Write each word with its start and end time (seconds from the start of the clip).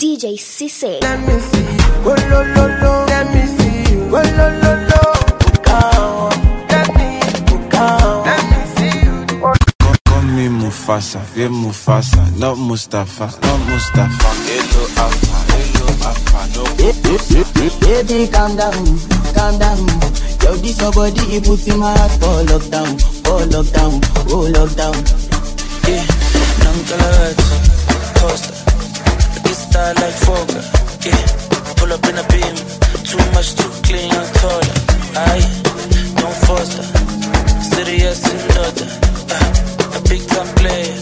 DJ 0.00 0.38
Sisse. 0.38 0.98
Let 1.02 1.20
me 1.26 1.38
see. 1.38 1.76
Oh, 2.06 2.16
lo, 2.30 2.40
lo, 2.54 2.64
lo. 2.80 3.04
Let 3.04 3.26
me 3.34 3.44
see. 3.44 3.84
Oh, 4.08 4.24
lo, 4.38 4.46
lo, 4.62 4.72
lo. 4.88 5.02
Bukao. 5.44 6.30
Let 6.70 6.88
me, 6.96 7.20
Bukao. 7.44 8.24
Let 8.24 8.42
me 8.48 8.60
see 8.76 8.96
you. 9.04 9.26
Call 10.06 10.22
me 10.22 10.48
Mufasa, 10.48 11.20
yeah 11.36 11.48
Mufasa, 11.48 12.22
not 12.38 12.56
Mustafa, 12.56 13.26
not 13.42 13.60
Mustafa. 13.68 14.28
Hello 14.48 14.82
Alpha, 15.04 15.36
hello 15.52 15.86
Alpha, 16.08 16.40
no 16.56 16.64
Baby, 17.84 18.32
calm 18.32 18.56
down, 18.56 18.84
calm 19.36 19.58
down. 19.58 19.84
Yo, 20.42 20.56
this 20.64 20.80
your 20.80 20.92
body, 20.92 21.20
it 21.36 21.44
puts 21.44 21.66
in 21.68 21.78
my 21.78 21.92
heart 21.94 22.12
for 22.12 22.40
lockdown, 22.48 22.96
for 23.20 23.44
lockdown, 23.52 24.00
oh 24.32 24.48
lockdown. 24.48 24.96
Yeah, 25.86 26.04
Nangalat, 26.64 27.36
Costa. 28.18 28.59
This 29.80 29.92
style 29.92 30.04
like 30.04 30.18
Foga. 30.26 30.60
Yeah, 31.06 31.24
pull 31.76 31.92
up 31.92 32.04
in 32.04 32.18
a 32.18 32.24
beam. 32.28 32.56
Too 33.10 33.24
much, 33.32 33.54
too 33.54 33.70
clean, 33.86 34.12
I'm 34.12 34.28
taller. 34.40 34.76
Aye, 35.16 35.46
don't 36.20 36.38
foster. 36.44 36.84
Serious 37.72 38.20
and 38.30 38.42
daughter. 38.54 38.88
Uh, 39.32 39.96
a 39.96 40.00
big 40.08 40.22
time 40.28 40.50
player. 40.60 40.96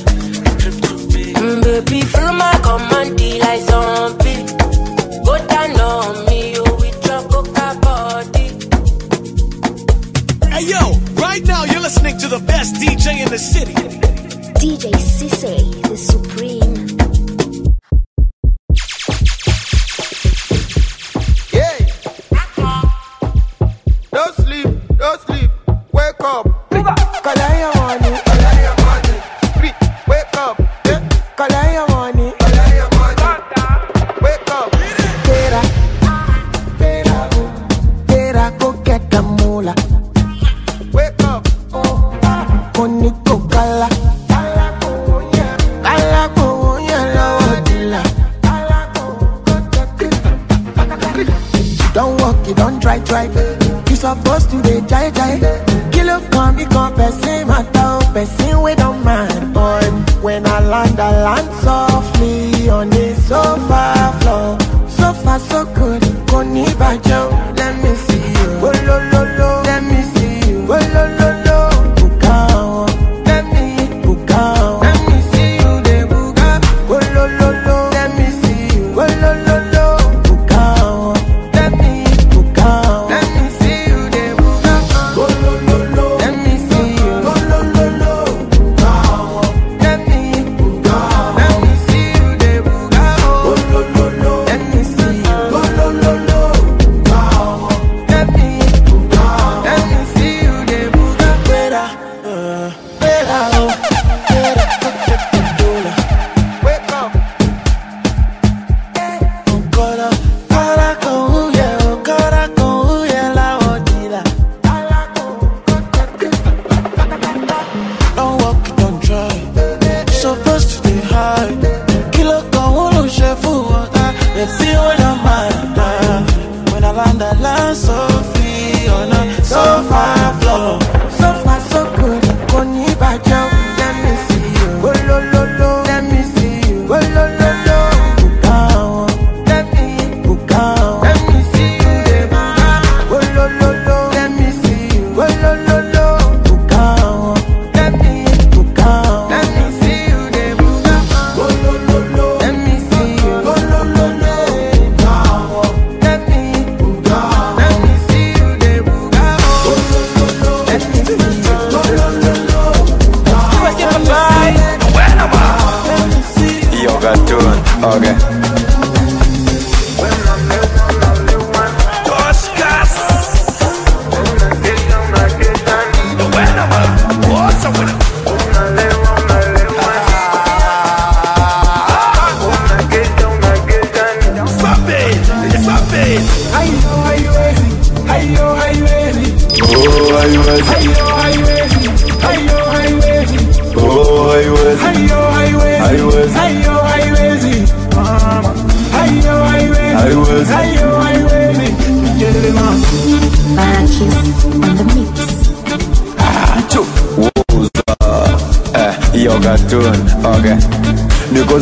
Trip 0.61 0.77
too 0.87 0.99
big. 1.09 1.35
Mm, 1.37 1.63
baby, 1.65 2.03
follow 2.03 2.33
my 2.33 2.55
command, 2.63 3.21
like 3.41 3.63
zombie. 3.63 4.47
Go 5.25 5.35
down 5.47 5.81
on 5.81 6.27
me, 6.27 6.53
you 6.55 6.63
with 6.79 7.07
your 7.07 7.23
coca 7.33 7.69
body. 7.83 8.49
Hey 10.55 10.65
yo, 10.71 10.83
right 11.17 11.45
now 11.45 11.65
you're 11.65 11.81
listening 11.81 12.17
to 12.19 12.29
the 12.29 12.41
best 12.47 12.77
DJ 12.77 13.25
in 13.25 13.29
the 13.29 13.39
city. 13.39 13.75
DJ 14.63 14.93
Sisse, 14.95 15.83
the 15.83 15.97
Supreme. 15.97 16.98
Wake 26.29 26.58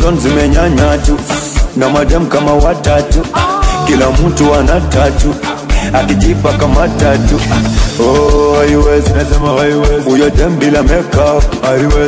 Niko 0.07 0.19
zimenyanya 0.21 0.97
tu 1.05 1.17
na 1.75 1.89
madam 1.89 2.25
kama 2.27 2.53
watatu, 2.53 3.19
kila 3.87 4.09
mtu 4.11 4.53
ana 4.55 4.81
tatu 4.81 5.35
akijipa 5.93 6.53
kama 6.53 6.87
tatu. 6.87 7.35
Oh. 7.99 8.47
Huyo 10.05 10.29
dem 10.29 10.59
bila 10.59 10.83
makeup 10.83 11.43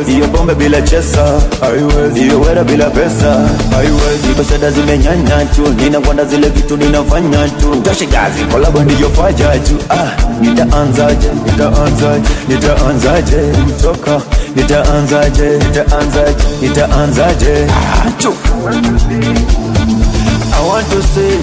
hiyo 0.06 0.28
pombe 0.28 0.54
bila 0.54 0.82
chesa 0.82 1.40
haiwezi, 1.60 2.20
hiyo 2.20 2.40
wera 2.40 2.64
bila 2.64 2.90
pesa 2.90 3.48
haiwezi. 3.70 4.74
Zimenyanya 4.74 5.44
tu, 5.44 5.62
ninakwenda 5.84 6.24
zile 6.24 6.48
vitu 6.48 6.76
ninafanya 6.76 7.48
tu, 7.48 7.76
toshe 7.82 8.06
gazi 8.06 8.44
kolabo 8.52 8.80
ndiyo. 8.82 9.10
Ah, 9.90 10.08
nitaanzaje, 10.40 11.28
nitaanzaje, 11.46 12.28
nitaanzaje 12.48 13.36
kutoka, 13.36 14.20
nitaanzaje, 14.56 15.58
nitaanzaje, 15.58 16.34
nitaanzaje. 16.62 17.66
Chu. 18.18 18.32
I 20.52 20.66
want 20.66 20.86
to 20.90 21.02
see, 21.02 21.38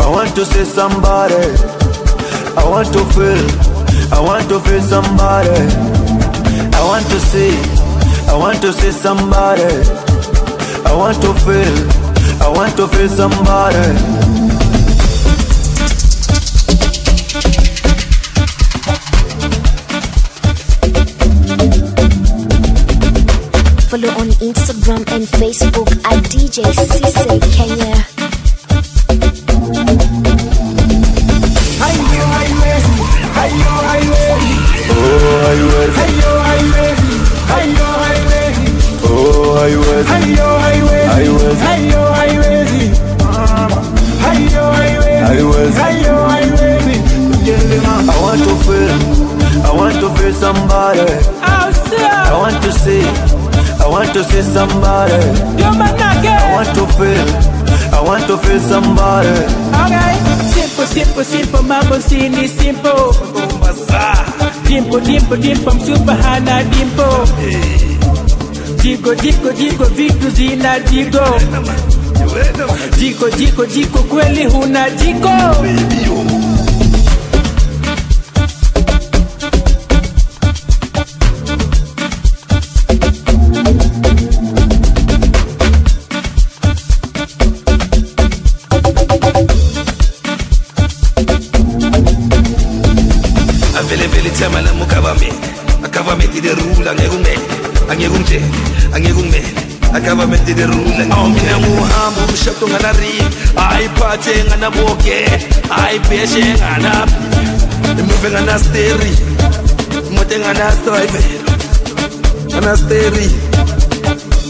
I 0.00 0.08
want 0.10 0.34
to 0.34 0.44
see 0.44 0.64
somebody. 0.64 1.44
I 2.56 2.64
want 2.68 2.92
to 2.92 3.04
feel, 3.14 3.46
I 4.12 4.20
want 4.20 4.48
to 4.48 4.60
feel 4.60 4.80
somebody. 4.82 5.60
I 6.74 6.82
want 6.84 7.06
to 7.10 7.18
see, 7.20 7.54
I 8.28 8.36
want 8.36 8.60
to 8.62 8.72
see 8.72 8.92
somebody. 8.92 9.72
I 10.84 10.92
want 10.94 11.20
to 11.22 11.32
feel, 11.44 11.74
I 12.42 12.48
want 12.54 12.76
to 12.76 12.88
feel 12.88 13.08
somebody. 13.08 14.21
Instagram 24.82 25.06
and 25.14 25.26
Facebook 25.38 25.88
at 26.04 26.18
DJ 26.24 26.64
Sisse 26.74 27.38
Kenya. 27.54 27.94
Ayo, 31.86 32.24
highways, 32.34 32.86
ayo, 33.38 33.72
highways, 33.86 34.42
Oh, 34.90 35.46
are 35.46 35.54
you 35.54 35.68
ready? 35.70 35.92
ayo, 36.02 36.30
highways, 36.42 37.00
ayo, 37.54 37.88
highways, 38.02 38.58
Oh, 39.06 39.58
are 39.62 39.70
you 39.70 39.80
ready? 39.86 40.10
ayo, 40.18 40.48
highways, 40.58 41.08
Highways. 41.14 41.60
ayo, 41.62 42.02
highways, 42.18 42.98
ayo, 44.26 44.62
highways, 44.74 45.22
Highways. 45.30 45.74
ayo, 45.78 46.14
highways. 46.26 46.90
I 48.02 48.18
want 48.18 48.42
to 48.42 48.54
feel, 48.66 48.90
I 49.62 49.70
want 49.74 49.94
to 50.02 50.08
feel 50.18 50.34
somebody. 50.34 51.06
I 51.42 52.34
want 52.34 52.58
to 52.62 52.72
see, 52.72 53.02
I 53.06 53.31
want 53.92 54.12
to 54.14 54.24
see 54.24 54.42
somebody. 54.42 55.12
I 55.62 56.52
want 56.54 56.68
to 56.76 56.86
feel, 56.96 57.28
I 57.94 58.00
want 58.04 58.26
to 58.26 58.36
feel 58.38 58.60
somebody. 58.60 59.28
Okay. 59.84 60.12
Simple, 60.52 60.86
simple, 60.86 61.24
simple, 61.24 61.62
mambo 61.62 62.00
sini 62.00 62.48
simple. 62.48 63.12
Dimple, 64.66 65.00
dimple, 65.00 65.36
dimple, 65.36 65.72
msupa 65.74 66.14
hana 66.14 66.62
dimple. 66.64 67.26
Jiko, 68.82 69.14
jiko, 69.14 69.52
jiko, 69.52 69.84
vitu 69.84 70.30
zina 70.30 70.80
jiko. 70.80 71.40
Jiko, 72.98 73.30
jiko, 73.30 73.66
jiko, 73.66 73.98
kweli 73.98 74.44
huna 74.44 74.90
jiko. 74.90 75.28
avele 75.28 76.51
kude 98.32 98.44
angeke 98.94 99.12
ungimele 99.12 99.52
agovernment 99.94 100.48
lirule 100.48 101.04
oh, 101.10 101.14
aw 101.14 101.28
mina 101.28 101.58
nguhambo 101.58 102.20
umshado 102.28 102.68
nganarimi 102.68 103.24
ayiphathe 103.56 104.44
nganaboge 104.48 105.18
ayibheshe 105.80 106.44
nganaphi 106.56 107.14
imuve 108.00 108.28
nganasteri 108.30 109.12
imoto 110.10 110.34
enganastrivelo 110.34 111.52
nganasteri 112.48 113.28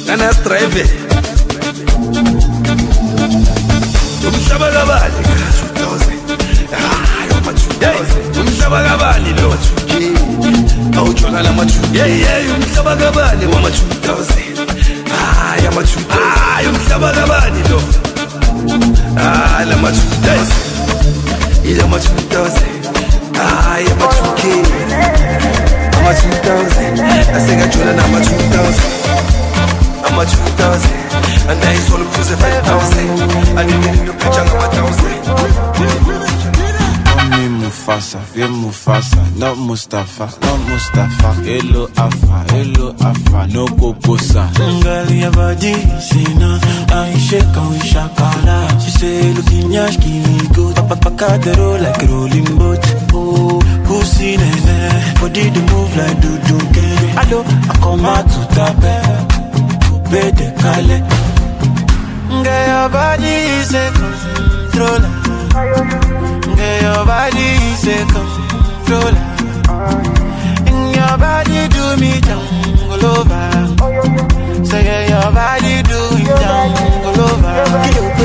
nganastrivelo 0.06 0.96
umhlaba 4.28 4.69
kabani? 4.75 5.20
Umhlaba 8.40 8.78
kabani 8.87 9.31
lo 9.38 9.50
kawujona 10.94 11.43
la 11.43 11.53
majuda 11.53 11.89
yeyeyo 12.06 12.55
mhlaba 12.61 12.97
kabani 12.97 13.47
wama-2000 13.47 14.33
hayi 15.12 15.67
ama-2000 15.67 16.12
hayi 16.55 16.67
umhlaba 16.69 17.12
kabani 17.12 17.61
lo 17.71 17.83
hayi 19.23 19.69
la 19.69 19.77
ma-2000 19.77 20.47
ila 21.65 21.87
ma-2000 21.87 22.50
hayi 23.69 23.87
ama-2k 23.87 24.44
ama-2000 25.99 27.37
asekajona 27.37 27.93
nama-2000 27.93 28.73
ama-2000 30.09 30.79
anayisola 31.50 32.05
uphuze 32.05 32.35
5000 32.35 33.59
andinini 33.61 34.00
nophintsha 34.06 34.45
ngama-1000 34.45 36.42
me 37.32 37.49
Mufasa, 37.49 38.20
yeah 38.37 38.49
Mufasa, 38.49 39.23
not 39.38 39.56
Mustafa, 39.56 40.26
not 40.40 40.58
Mustafa. 40.69 41.32
Hello 41.43 41.88
Alpha, 41.96 42.44
hello 42.52 42.94
Alpha, 43.00 43.46
no 43.52 43.67
Kokosa. 43.67 44.50
Girl, 44.82 45.11
your 45.11 45.31
body, 45.32 45.73
see 46.00 46.25
now, 46.34 46.58
I 46.90 47.14
shake 47.19 47.44
and 47.44 47.70
we 47.70 47.79
shakala. 47.79 48.69
She 48.82 48.90
say, 48.90 49.32
looking 49.32 49.73
yash, 49.73 49.96
give 49.99 50.52
go, 50.55 50.73
papa 50.75 50.96
paka 50.96 51.38
roll 51.58 51.79
like 51.81 52.02
rolling 52.08 52.44
boat. 52.58 52.84
Oh, 53.12 53.61
pussy 53.87 54.37
nene, 54.37 54.69
eh? 54.69 55.14
body 55.20 55.50
the 55.50 55.61
move 55.70 55.96
like 55.96 56.20
do 56.20 56.38
do 56.49 56.58
Hello, 57.19 57.43
I 57.44 57.46
come 57.82 58.05
out 58.06 58.26
to 58.32 58.40
tape, 58.55 58.99
kale. 60.61 60.99
Girl, 62.43 62.67
your 62.67 62.88
body 62.88 63.35
is 63.61 63.75
a 63.75 63.76
controller. 63.93 65.11
Girl, 66.62 66.81
your 66.81 67.05
body 67.05 67.49
is 67.75 67.85
a 67.88 67.99
controller. 68.12 69.19
And 70.70 70.94
your 70.94 71.14
body 71.19 71.67
do 71.75 71.85
me 72.00 72.20
jungle 72.20 73.05
over. 73.05 74.64
Say 74.64 74.85
yeah, 74.85 75.11
your 75.11 75.32
body 75.35 75.82
do 75.82 75.99
me 76.14 76.25
jungle 76.25 77.20
over. 77.20 78.22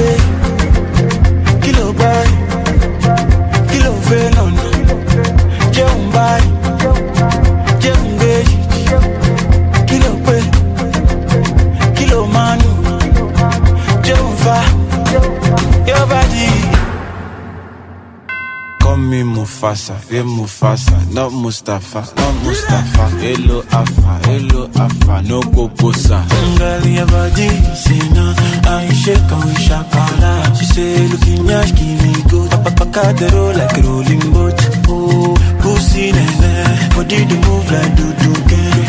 Mufasa, 19.37 19.93
yeah 20.11 20.23
Mufasa, 20.23 20.97
not 21.13 21.31
Mustafa, 21.31 22.01
not 22.15 22.33
Mustafa. 22.43 23.03
Hello 23.21 23.61
Alpha, 23.71 24.19
hello 24.25 24.67
Alpha, 24.75 25.21
no 25.29 25.41
Kokosa. 25.41 26.25
Girl, 26.57 26.83
your 26.87 27.05
body, 27.05 27.47
say 27.75 27.99
now, 28.17 28.33
I 28.65 28.89
shake 28.93 29.19
and 29.19 29.45
we 29.45 29.53
shakala. 29.61 30.57
She 30.57 30.65
say, 30.65 31.07
looking 31.07 31.45
yash, 31.45 31.71
give 31.77 32.01
me 32.01 32.13
go. 32.31 32.49
Papa 32.49 32.71
paka 32.77 33.13
the 33.13 33.29
roll 33.29 33.53
like 33.53 33.77
rolling 33.85 34.25
boat. 34.33 34.57
Oh, 34.89 35.35
pussy 35.61 36.11
nene, 36.11 36.53
body 36.97 37.19
the 37.29 37.35
move 37.45 37.69
like 37.71 37.93
do 37.95 38.07
do 38.23 38.33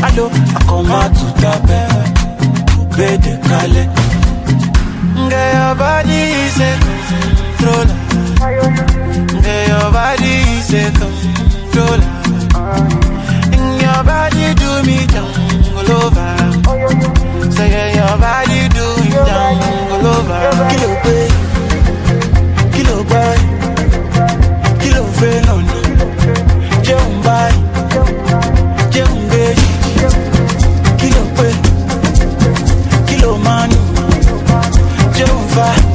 Hello, 0.01 0.31
I 0.33 0.61
come 0.65 0.91
out 0.91 1.13
to 1.13 1.27
tape, 1.45 1.85
coupe 2.73 3.09
de 3.21 3.33
kale. 3.45 3.85
Your 5.29 5.75
body 5.77 6.21
is 6.41 6.59
a 6.61 6.71
controller. 7.59 8.98
Your 9.69 9.93
body 9.93 10.35
a 10.81 10.91
controller. 10.99 12.09
And 13.55 13.81
your 13.83 14.01
body 14.09 14.47
do 14.61 14.71
me 14.89 14.99
jungle 15.13 15.91
over. 16.01 16.31
Say 17.53 17.69
yeah, 17.71 17.89
your 17.99 18.15
body 18.19 18.61
do 18.77 18.87
me 19.03 19.11
jungle 19.29 20.07
over. 20.15 20.41
Kilo 20.71 20.91
pay, 21.05 21.29
kilo 22.75 22.97
buy, 23.11 23.37
kilo 24.81 25.03
fail 25.19 25.51
on. 25.55 25.65
Jẹun 26.87 27.13
buy, 27.25 27.53
jẹun 28.95 29.19
gbé. 29.29 29.45
Kilo 31.01 31.23
pay, 31.37 31.55
kilo 33.09 33.37
money, 33.37 33.79
jẹun 35.17 35.49
fa. 35.55 35.88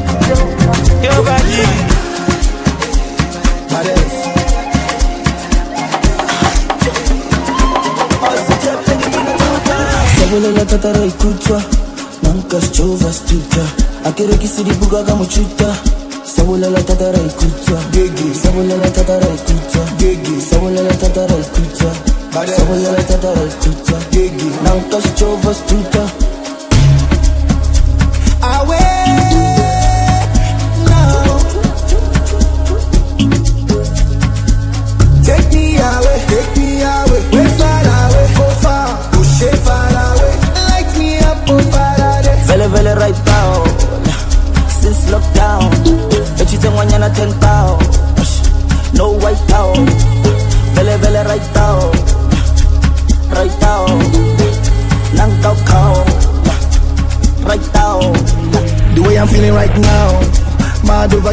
Sabolela 10.34 10.66
tatara 10.66 11.06
ikutswa 11.06 11.62
nanka 12.24 12.62
sjova 12.62 13.14
stuka. 13.14 13.62
Akerekisiribuka 14.06 15.04
ka 15.04 15.16
mochuta 15.16 15.76
sabolela 16.26 16.82
tatara 16.82 17.20
ikutswa 17.20 17.80
sabolela 18.44 18.90
tatara 18.90 19.28
ikutswa 19.28 19.86
sabolela 20.50 20.94
tatara 20.94 21.36
ikutswa 21.38 21.96
sabolela 22.58 23.04
tatara 23.04 23.44
ikutswa 23.44 24.00
nanka 24.64 24.98
sjova 25.18 25.54
stuka 25.54 26.23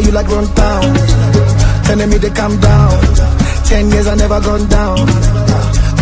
you 0.04 0.12
like 0.12 0.28
run 0.28 0.46
down. 0.54 0.82
Telling 1.84 2.10
me 2.10 2.18
to 2.18 2.30
calm 2.30 2.58
down. 2.60 3.00
Ten 3.66 3.90
years 3.90 4.06
I 4.06 4.14
never 4.14 4.40
gone 4.40 4.68
down. 4.68 4.98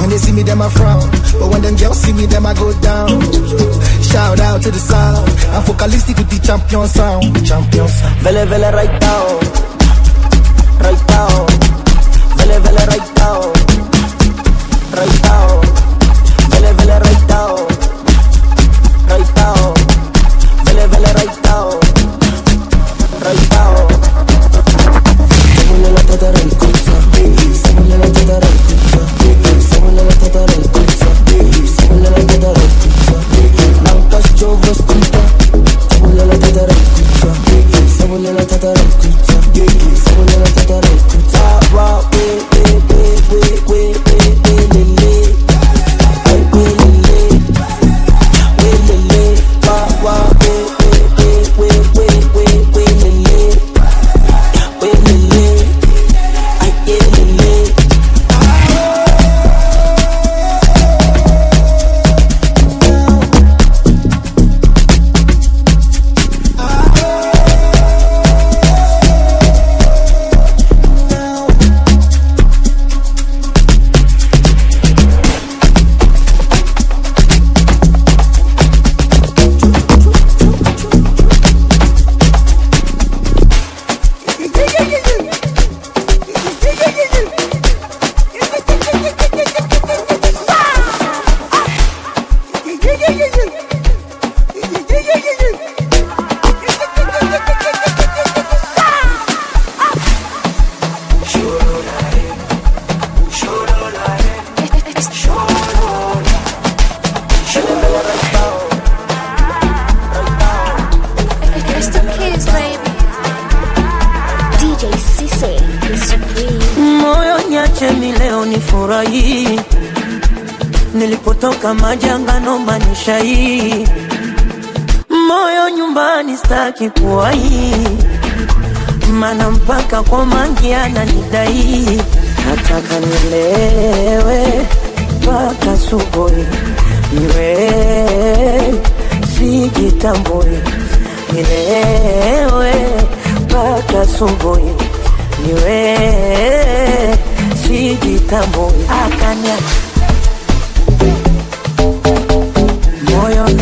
When 0.01 0.11
they 0.11 0.19
see 0.19 0.33
me, 0.33 0.43
them 0.43 0.63
I 0.63 0.69
frown. 0.69 1.11
But 1.39 1.49
when 1.51 1.63
them 1.63 1.77
girls 1.77 2.01
see 2.01 2.13
me, 2.13 2.27
them 2.27 2.47
I 2.47 2.55
go 2.55 2.73
down. 2.81 3.21
Shout 4.03 4.41
out 4.41 4.63
to 4.63 4.71
the 4.71 4.79
sound. 4.79 5.29
I'm 5.55 5.63
focalistic 5.65 6.17
with 6.17 6.31
the 6.31 6.39
champion 6.47 6.87
sound. 6.89 7.47
Champion 7.47 7.89
sound. 7.89 8.17
Vele, 8.23 8.47
vele, 8.47 8.73
right 8.73 9.01
down. 9.01 9.41
Right 10.81 11.07
down. 11.09 11.58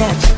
that 0.06 0.35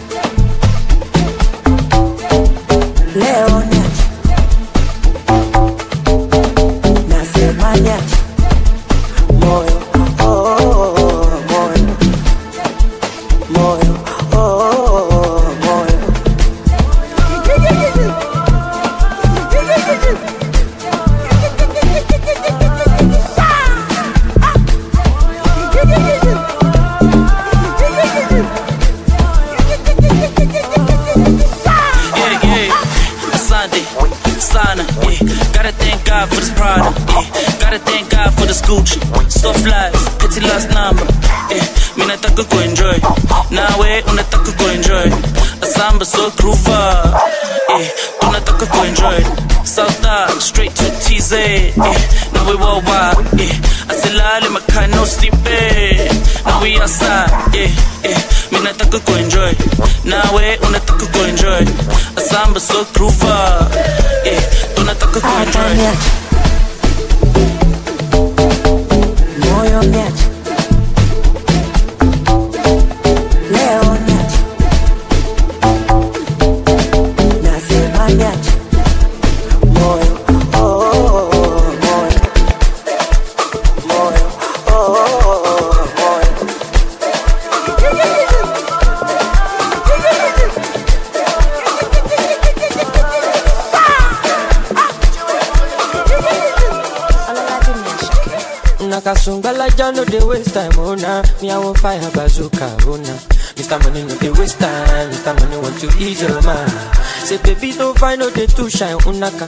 I 108.08 108.16
no 108.16 108.30
they 108.30 108.46
too 108.46 108.70
shine? 108.70 108.96
unaka. 109.04 109.44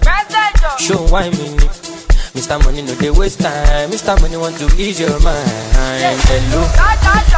Show 0.78 1.00
why 1.08 1.30
me. 1.30 1.48
Mr. 2.36 2.62
Money 2.62 2.82
no 2.82 2.92
they 2.92 3.08
waste 3.10 3.40
time. 3.40 3.88
Mr. 3.88 4.20
Money 4.20 4.36
want 4.36 4.54
to 4.58 4.66
ease 4.76 5.00
your 5.00 5.18
mind. 5.24 5.48
Hello, 6.28 6.60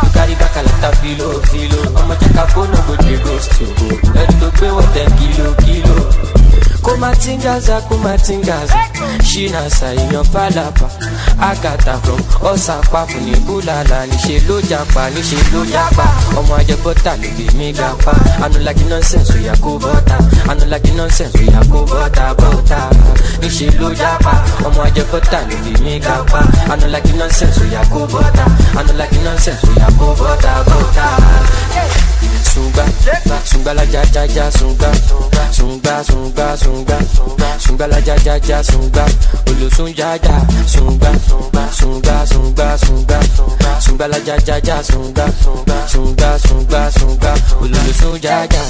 you 0.03 0.11
carry 0.11 0.35
back 0.35 0.57
a 0.57 0.63
lot 0.67 0.83
of 0.83 0.99
filo 0.99 1.39
filo. 1.47 1.95
I'ma 1.95 2.17
check 2.19 2.35
a 2.35 2.45
phone 2.51 2.71
no 2.73 2.83
go 2.91 2.97
they 3.07 3.23
ghost 3.23 3.55
you. 3.61 3.71
Let's 4.13 4.35
go 4.35 4.51
pay 4.51 4.73
what 4.73 4.91
ten 4.95 5.07
kilo 5.15 5.55
kilo 5.63 6.62
kumatingaza 6.83 7.81
kumatingaza. 7.89 8.75
Ṣínàṣà 9.31 9.89
èèyàn 10.01 10.25
fàlàpà 10.33 10.87
àgàtà 11.49 11.95
from 12.05 12.21
ọ̀sàpá 12.51 13.01
fún 13.11 13.23
ní 13.27 13.35
búlàlà 13.47 13.99
níṣẹ́ 14.11 14.43
ló 14.49 14.57
japa 14.71 15.03
níṣẹ́ 15.15 15.43
ló 15.53 15.61
japa 15.73 16.05
ọmọ 16.39 16.55
ajẹbọ́tà 16.61 17.13
ló 17.23 17.29
fi 17.37 17.47
mí 17.59 17.73
ga 17.79 17.89
pa 18.05 18.13
anulagi 18.45 18.85
nonsense 18.91 19.33
oya 19.39 19.55
kó 19.65 19.71
bọ́tà 19.83 20.17
anulagi 20.51 20.91
nonsense 20.99 21.39
oya 21.43 21.61
kó 21.73 21.79
bọ́tà 21.91 22.25
bọ́tà 22.41 22.79
níṣẹ́ 23.41 23.71
ló 23.81 23.89
japa 24.01 24.33
ọmọ 24.67 24.81
ajẹbọ́tà 24.89 25.39
ló 25.49 25.57
fi 25.65 25.73
mí 25.85 25.95
ga 26.05 26.17
pa 26.33 26.41
anulagi 26.73 27.13
nonsense 27.19 27.61
oya 27.65 27.83
kó 27.93 28.01
bọ́tà 28.13 28.45
anulagi 28.81 29.19
nonsense 29.27 29.67
oya 29.71 29.89
kó 29.99 30.07
bọ́tà 30.21 30.53
bọ́tà 30.69 31.07
sunga 32.53 32.85
sunga 33.51 33.73
la 33.75 33.85
ja 33.93 34.03
ja 34.15 34.27
ja 34.27 34.51
sunga. 34.59 34.91
Sunga 35.53 35.95
sunga 36.05 36.05
sunga 36.05 36.57
sunga 36.73 36.99
Sunga 37.59 37.87
la 37.87 37.99
ja 37.99 38.17
ja 38.25 38.37
ja 38.49 38.63
sunga 38.63 39.05
olosun 39.49 39.93
ja 39.97 40.17
ja 40.17 40.41
sunga 40.67 41.13
sunga 41.71 42.27
sunga 42.27 42.79
sunga 42.79 43.21
sunga 43.81 44.07
la 44.09 44.19
ja 44.27 44.37
ja 44.47 44.57
ja 44.65 44.83
sunga 44.83 45.27
sunga 45.89 46.39
sunga 46.39 46.91
sunga 46.91 47.35
olosun 47.61 48.19
ja 48.23 48.45
ja. 48.45 48.63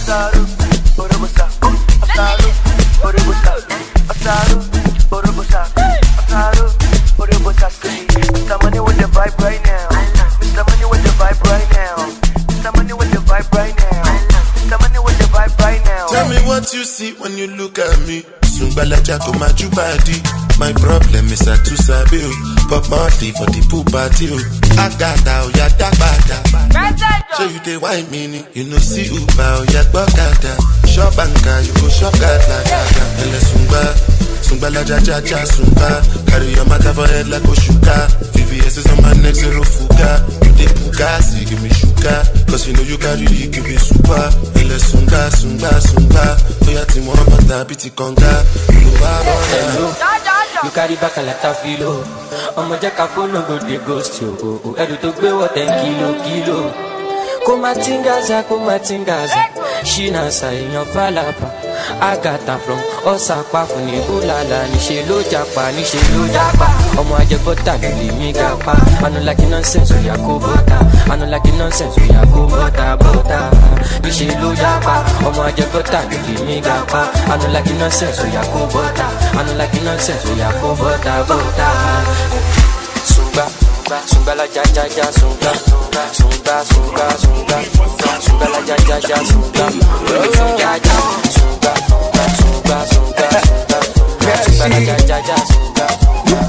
Mr. 8.42 8.59
Money 8.62 8.80
with 8.80 8.99
the 8.99 9.06
vibe 9.06 9.38
right 9.38 9.62
now. 9.64 9.88
Mr. 10.40 10.62
Money 10.68 10.85
with 10.90 11.02
the 11.02 11.12
vibe 11.16 11.40
right 11.49 11.71
now. 11.73 12.01
What 16.62 16.73
you 16.75 16.85
see 16.85 17.12
when 17.14 17.37
you 17.37 17.49
look 17.59 17.78
at 17.78 17.99
me. 18.07 18.23
Sungbalaja 18.47 19.19
go 19.26 19.33
my 19.38 19.50
body. 19.75 20.19
My 20.59 20.71
problem 20.78 21.26
is 21.26 21.42
I 21.49 21.57
too 21.64 21.75
sabi 21.76 22.23
o. 22.23 22.31
Pop 22.71 22.87
Marley 22.88 23.33
for 23.35 23.47
the 23.50 23.66
pool 23.69 23.83
party 23.90 24.28
o. 24.31 24.38
Agada 24.78 25.42
o 25.42 25.49
ya 25.59 25.66
dagbada. 25.75 26.38
So 27.37 27.45
you 27.49 27.59
dey 27.66 27.76
wine 27.78 28.09
me. 28.11 28.45
You 28.54 28.64
know 28.71 28.78
see 28.78 29.07
Uber 29.11 29.59
o 29.59 29.64
ya 29.75 29.83
gbọ́kada. 29.90 30.54
Shop 30.87 31.19
anka 31.19 31.66
you 31.66 31.73
go 31.83 31.88
shop 31.88 32.14
gada 32.21 32.62
gada. 32.71 33.04
Ẹlẹ 33.23 33.40
sungba. 34.52 34.68
Sungbalaja 34.68 34.99
ja 35.06 35.21
ja 35.21 35.47
sungba. 35.47 36.02
Carry 36.26 36.52
your 36.54 36.66
matter 36.68 36.92
for 36.94 37.06
head 37.06 37.28
like 37.28 37.42
Oshuka. 37.42 38.09
VVS 38.32 38.78
is 38.78 38.87
on 38.92 39.02
my 39.02 39.12
neck 39.23 39.35
zero 39.35 39.62
fuga. 39.64 40.23
You 40.44 40.52
dey 40.56 40.66
puka 40.73 41.23
see 41.23 41.44
give 41.44 41.62
me 41.62 41.71
sugar. 41.71 42.23
Cause 42.49 42.66
you 42.68 42.75
know 42.75 42.82
you 42.82 42.99
carry 42.99 43.25
the 43.26 43.49
give 43.49 43.64
me 43.66 43.76
super. 43.76 44.30
Ẹlẹ 44.61 44.78
sunga 44.78 45.30
sunga 45.30 45.71
sunga. 45.80 46.37
Oya 46.68 46.85
ti 46.87 47.00
mọ 47.00 47.12
bàtà 47.30 47.64
bí 47.68 47.75
ti 47.76 47.90
kànga. 47.90 48.32
Olùwà 48.68 49.12
bọ̀dà. 49.26 49.61
Hello. 49.73 49.94
You 50.64 50.71
carry 50.71 50.94
back 50.97 51.16
a 51.16 51.23
lot 51.23 51.44
of 51.44 51.56
filo. 51.62 52.04
ọmọ 52.56 52.75
jẹ́ 52.82 52.90
ká 52.97 53.06
fóònù 53.14 53.40
go 53.49 53.59
dey 53.66 53.78
ghost 53.87 54.23
yo 54.23 54.28
ẹrù 54.78 54.97
tó 55.02 55.09
gbé 55.18 55.28
wọ̀ 55.38 55.49
ten 55.54 55.68
kilo 55.80 56.09
kilo. 56.25 56.59
kó 57.47 57.56
má 57.56 57.75
tingaza 57.75 58.42
kó 58.49 58.56
má 58.66 58.78
tingaza 58.78 59.42
ṣínà 59.85 60.23
ṣàìyàn 60.38 60.87
fàlàpà 60.94 61.49
àgàtà 62.11 62.55
from 62.65 62.81
ọ̀sàpá 63.12 63.61
fún 63.71 63.83
ní 63.87 63.97
búlàlà 64.09 64.59
níṣẹ́ 64.73 65.07
ló 65.09 65.17
japa 65.31 65.62
níṣẹ́ 65.77 66.03
ló 66.15 66.23
japa. 66.35 66.67
Ọmọ 67.01 67.15
ajẹbọ́tà 67.23 67.73
ló 67.83 67.89
lè 68.01 68.09
mí 68.19 68.29
ga 68.39 68.49
pa 68.65 68.75
anulaki 69.07 69.47
nonsense 69.53 69.93
oya 69.95 70.15
kó 70.27 70.33
bọ́tà 70.45 70.79
anulaki 71.12 71.51
nonsense 71.59 71.99
oya 72.05 72.23
kó 72.35 72.41
bọ́tà 72.53 72.87
bọ́tà 73.03 73.39
níṣẹ́ 74.05 74.39
ló 74.43 74.49
japa. 74.62 74.95
Ọmọ 75.29 75.41
ajẹbọ́tà 75.49 75.99
ló 76.11 76.17
lè 76.27 76.35
mí 76.47 76.57
ga 76.67 76.77
pa 76.93 77.01
anulaki 77.33 77.73
nonsense 77.81 78.21
oya 78.25 78.43
kó 78.53 78.61
bọ́tà 78.75 79.07
anulaki 79.41 79.79
nonsense 79.87 80.27
oya 80.33 80.49
kó 80.61 80.69
bọ́tà 80.81 81.12
bọ́tà. 81.29 81.69
Sunga, 83.83 84.01
sunga 84.07 84.35
la 84.35 84.45
ja 84.45 84.62
ja 84.75 84.85
ja 84.97 85.12
sunga, 85.12 85.53
sunga 86.12 86.64
sunga 86.64 87.18
sunga, 87.18 87.59
sunga 88.21 88.49
la 88.49 88.59
ja 88.64 88.77
ja 88.88 88.99
ja 89.09 89.16
sunga, 89.25 89.71
sunga 89.71 90.57
ja 90.57 90.99
sunga, 91.35 91.75
sunga 92.38 92.87
sunga 92.87 93.29
sunga, 93.42 93.83
sunga 94.45 94.68
la 94.68 94.79
ja 94.79 94.97
ja 95.09 95.18
ja 95.18 95.37
sunga, 95.51 95.87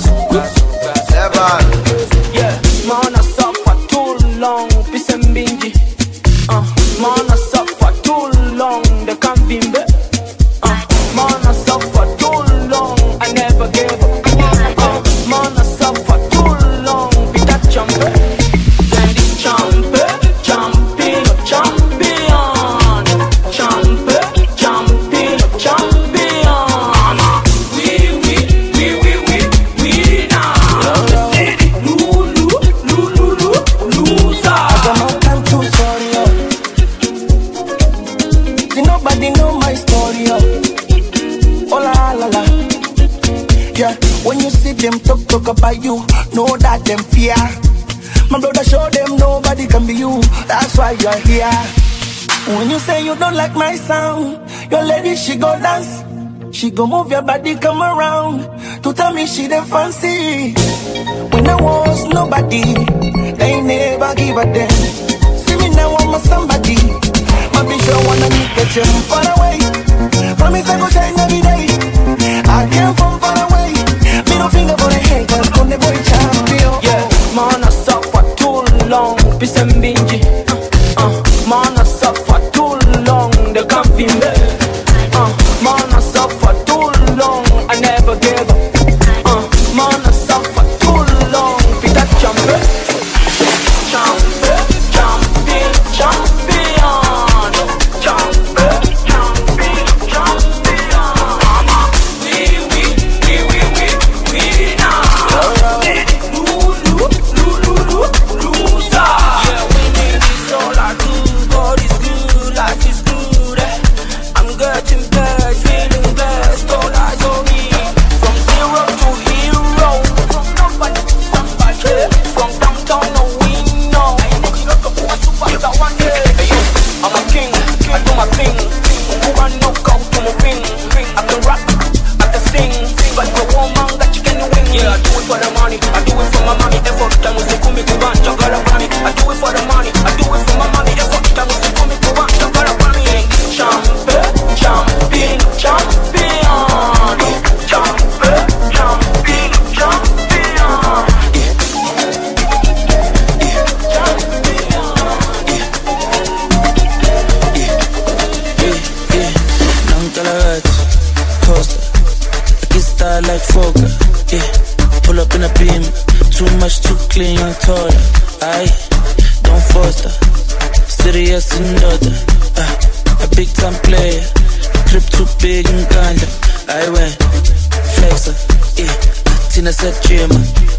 sunga 0.03 0.43
sunga. 0.53 0.93
Yeah, 1.11 2.12
you, 45.75 45.97
know 46.33 46.57
that 46.57 46.83
them 46.85 46.99
fear. 46.99 47.35
My 48.29 48.39
brother 48.39 48.63
show 48.63 48.89
them 48.89 49.17
nobody 49.17 49.67
can 49.67 49.85
be 49.85 49.93
you. 49.93 50.21
That's 50.47 50.77
why 50.77 50.91
you're 50.91 51.21
here. 51.27 51.51
When 52.57 52.69
you 52.69 52.79
say 52.79 53.05
you 53.05 53.15
don't 53.15 53.35
like 53.35 53.53
my 53.55 53.75
sound, 53.75 54.39
your 54.71 54.83
lady 54.83 55.15
she 55.15 55.35
go 55.37 55.57
dance. 55.59 56.03
She 56.55 56.69
go 56.69 56.85
move 56.85 57.09
your 57.11 57.21
body, 57.21 57.55
come 57.55 57.81
around 57.81 58.41
to 58.83 58.93
tell 58.93 59.13
me 59.13 59.25
she 59.25 59.47
the 59.47 59.61
fancy. 59.63 60.53
When 61.31 61.47
I 61.47 61.55
was 61.55 62.05
nobody, 62.05 62.63
they 63.33 63.61
never 63.61 64.13
give 64.15 64.37
a 64.37 64.45
damn. 64.45 64.69
See 65.37 65.57
me 65.57 65.69
now, 65.69 65.95
I'm 65.95 66.13
a 66.13 66.19
somebody. 66.19 66.75
My 67.53 67.61
bitch 67.65 67.85
don't 67.87 68.05
wanna 68.05 68.29
the 68.29 68.65
gym 68.73 68.85
far 69.09 69.23
away. 69.37 69.92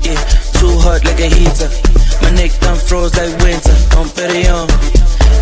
Yeah, 0.05 0.21
too 0.61 0.69
hot 0.85 1.01
like 1.09 1.17
a 1.17 1.29
heater. 1.33 1.71
My 2.21 2.29
neck 2.37 2.53
done 2.61 2.77
froze 2.77 3.17
like 3.17 3.33
winter. 3.40 3.73
Don't 3.88 4.12
bet 4.12 4.37
it 4.37 4.53
on 4.53 4.69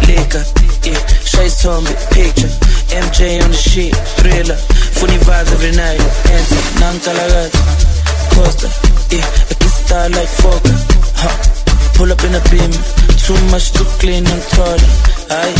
liquor. 0.06 0.44
Yeah, 0.86 1.02
Shades 1.26 1.66
on 1.66 1.82
me, 1.82 1.90
picture. 2.14 2.46
MJ 2.94 3.42
on 3.42 3.50
the 3.50 3.58
shit, 3.58 3.90
thriller. 4.22 4.54
Funny 4.98 5.18
vibes 5.26 5.50
every 5.50 5.74
night. 5.74 5.98
Enter, 6.30 6.62
Nankalagat, 6.78 7.50
Costa. 8.38 8.68
Yeah, 9.10 9.26
a 9.50 9.54
kiss 9.58 9.74
star 9.82 10.08
like 10.14 10.30
Fokker. 10.30 10.78
Huh. 11.18 11.34
Pull 11.98 12.12
up 12.12 12.22
in 12.22 12.34
a 12.38 12.42
beam. 12.46 12.70
Too 13.18 13.38
much, 13.50 13.74
to 13.74 13.84
clean, 13.98 14.26
I'm 14.26 14.42
taller. 14.54 14.92
Aye, 15.42 15.58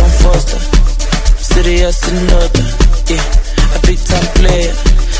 don't 0.00 0.14
foster. 0.24 0.60
Serious 1.36 2.00
and 2.08 2.32
other. 2.40 2.66
Yeah, 3.04 3.24
a 3.76 3.78
big 3.84 4.00
time 4.00 4.28
player. 4.40 4.72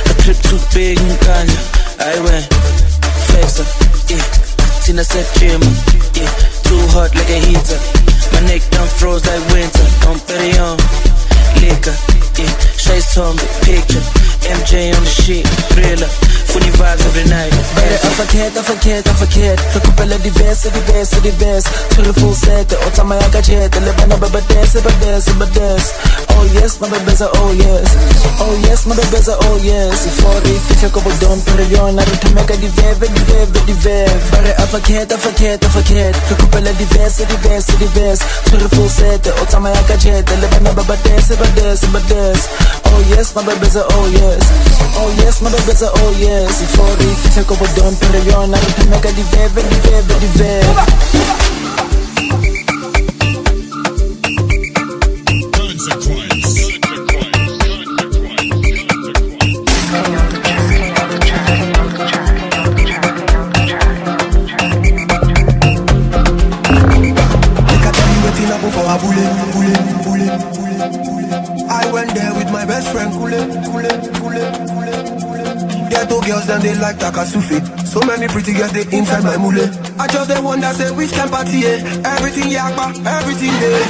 A 0.08 0.12
trip 0.24 0.40
too 0.48 0.60
big 0.72 0.96
and 0.96 1.18
Kanye. 1.20 1.84
I 2.00 2.20
went 2.24 2.73
flexer. 3.34 3.66
Yeah, 4.10 4.22
Jimmer. 5.38 5.74
Yeah, 6.14 6.30
too 6.62 6.78
hot 6.94 7.14
like 7.14 7.30
a 7.30 7.38
heater. 7.40 7.80
My 8.32 8.40
neck 8.46 8.62
done 8.70 8.88
froze 8.88 9.26
like 9.26 9.42
winter. 9.52 9.86
Don't 10.02 10.22
bet 10.26 10.58
on 10.58 10.78
liquor. 11.60 12.23
Yeah, 12.36 13.22
on 13.22 13.36
me, 13.36 13.46
picture. 13.62 14.02
MJ 14.44 14.92
on 14.92 15.00
the 15.00 15.08
shit, 15.08 15.46
thriller. 15.72 16.10
Funny 16.50 16.68
vibes 16.76 17.00
every 17.06 17.24
night. 17.30 17.50
Bare 17.74 17.96
afakhet 18.10 18.52
afakhet 18.58 19.04
afakhet 19.08 19.58
re 19.74 19.80
kopela 19.80 20.18
dibese 20.18 20.68
dibese 20.70 21.20
dibese 21.22 21.68
tshwere 21.90 22.12
full 22.20 22.34
set 22.34 22.72
o 22.72 22.90
tsamaya 22.90 23.26
ka 23.32 23.40
jete 23.40 23.80
le 23.80 23.92
bana 23.98 24.16
ba 24.18 24.28
badese 24.28 24.78
badese 24.84 25.32
badese 25.40 25.90
oh 26.36 26.44
yes 26.54 26.78
ma 26.80 26.86
bebeza 26.88 27.26
oh 27.40 27.50
yes. 27.52 27.88
Oh 28.38 28.54
yes 28.68 28.86
ma 28.86 28.94
bebeza 28.94 29.34
oh 29.48 29.56
yes. 29.64 30.06
For 30.20 30.36
re 30.44 30.54
fitlhe 30.68 30.90
ko 30.92 31.00
bodon 31.00 31.40
pere 31.46 31.64
yona 31.74 32.04
re 32.04 32.16
thomeka 32.22 32.54
diveve 32.56 33.08
diveve 33.16 33.60
diveve 33.66 34.30
bare 34.30 34.52
afakhet 34.64 35.10
afakhet 35.12 35.64
afakhet 35.64 36.14
re 36.30 36.36
kopela 36.36 36.72
dibese 36.78 37.24
dibese 37.26 37.72
dibese 37.78 38.22
tshwere 38.44 38.68
full 38.76 38.88
set 38.88 39.26
o 39.26 39.44
tsamaya 39.46 39.82
ka 39.88 39.96
jete 39.96 40.36
le 40.40 40.46
bana 40.54 40.72
ba 40.74 40.82
badese 40.84 41.34
badese 41.36 41.86
badese 42.24 42.48
oh 42.86 43.00
yes 43.10 43.34
ma 43.34 43.42
bebeza 43.42 43.84
oh 43.90 44.06
yes. 44.08 44.44
Oh 44.96 45.10
yes 45.18 45.40
ma 45.42 45.50
bebeza 45.50 45.90
oh 45.92 46.10
yes. 46.18 46.62
For 46.76 46.86
re 46.98 47.14
fitlhe 47.22 47.44
ko 47.44 47.54
bodon 47.56 47.96
pere 47.96 48.20
yona 48.30 48.56
re 48.56 48.72
thomeka 48.78 49.10
diveve 49.12 49.62
diveve 49.62 50.14
diveve 50.20 50.74
Make 52.30 52.48
I 52.48 52.53
Them 76.54 76.62
they 76.62 76.78
like 76.78 76.96
Takasufi. 76.98 77.58
So 77.84 78.00
many 78.06 78.28
pretty 78.28 78.52
girls 78.52 78.70
they 78.70 78.86
inside 78.96 79.24
my 79.24 79.36
mule. 79.36 79.66
I 79.98 80.06
just 80.06 80.28
they 80.28 80.38
that 80.38 80.76
say 80.76 80.90
which 80.94 81.10
can 81.10 81.28
party 81.28 81.66
eh? 81.66 81.82
Everything 82.04 82.46
yakba, 82.54 82.94
everything 83.04 83.50
there. 83.58 83.82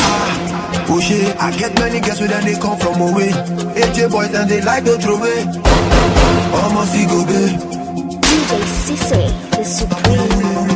Ah, 0.00 0.86
oh 0.88 1.00
shit, 1.00 1.36
I 1.36 1.50
get 1.58 1.78
many 1.78 2.00
girls 2.00 2.20
with 2.20 2.30
they 2.30 2.56
come 2.56 2.78
from 2.78 3.02
away. 3.02 3.28
AJ 3.76 4.10
boys 4.10 4.32
and 4.32 4.48
they 4.48 4.62
like 4.62 4.84
to 4.84 4.96
throw 4.96 5.16
away. 5.16 5.44
Almost 6.56 6.96
go. 7.04 7.20
DJ 8.24 8.50
Sisse, 8.80 9.50
the 9.50 9.64
supreme. 9.64 10.69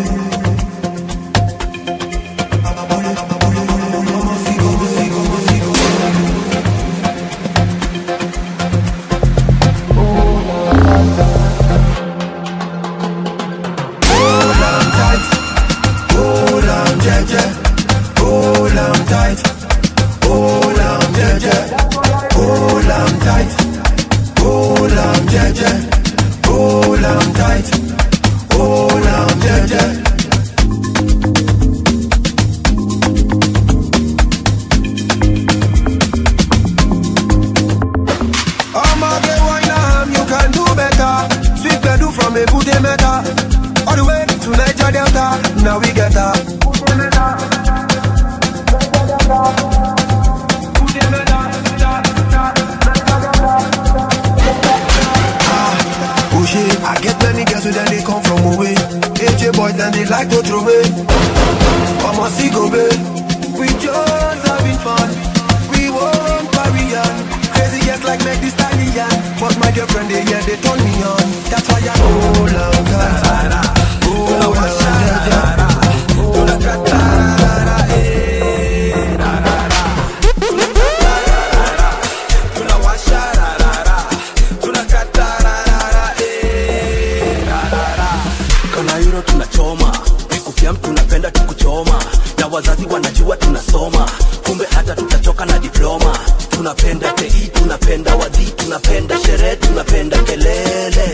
Sherehe 99.26 99.56
tunapenda 99.56 100.18
kelele 100.18 101.06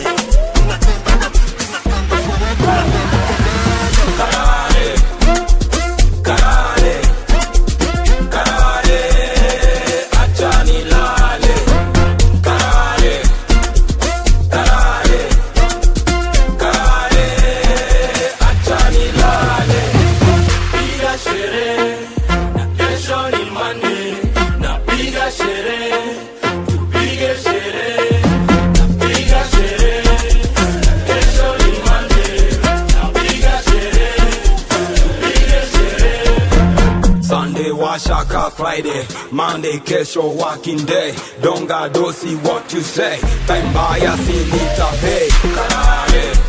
Friday, 38.71 39.05
Monday 39.33 39.79
kesho 39.79 40.33
working 40.33 40.85
day. 40.85 41.13
Don't 41.41 41.67
go 41.67 41.89
Donga 41.89 41.93
dosi 41.93 42.41
what 42.41 42.71
you 42.71 42.79
say. 42.79 43.19
Time 43.45 43.73
baya 43.73 44.15
silita 44.15 44.89
pay. 45.01 45.27
Karare, 45.55 46.40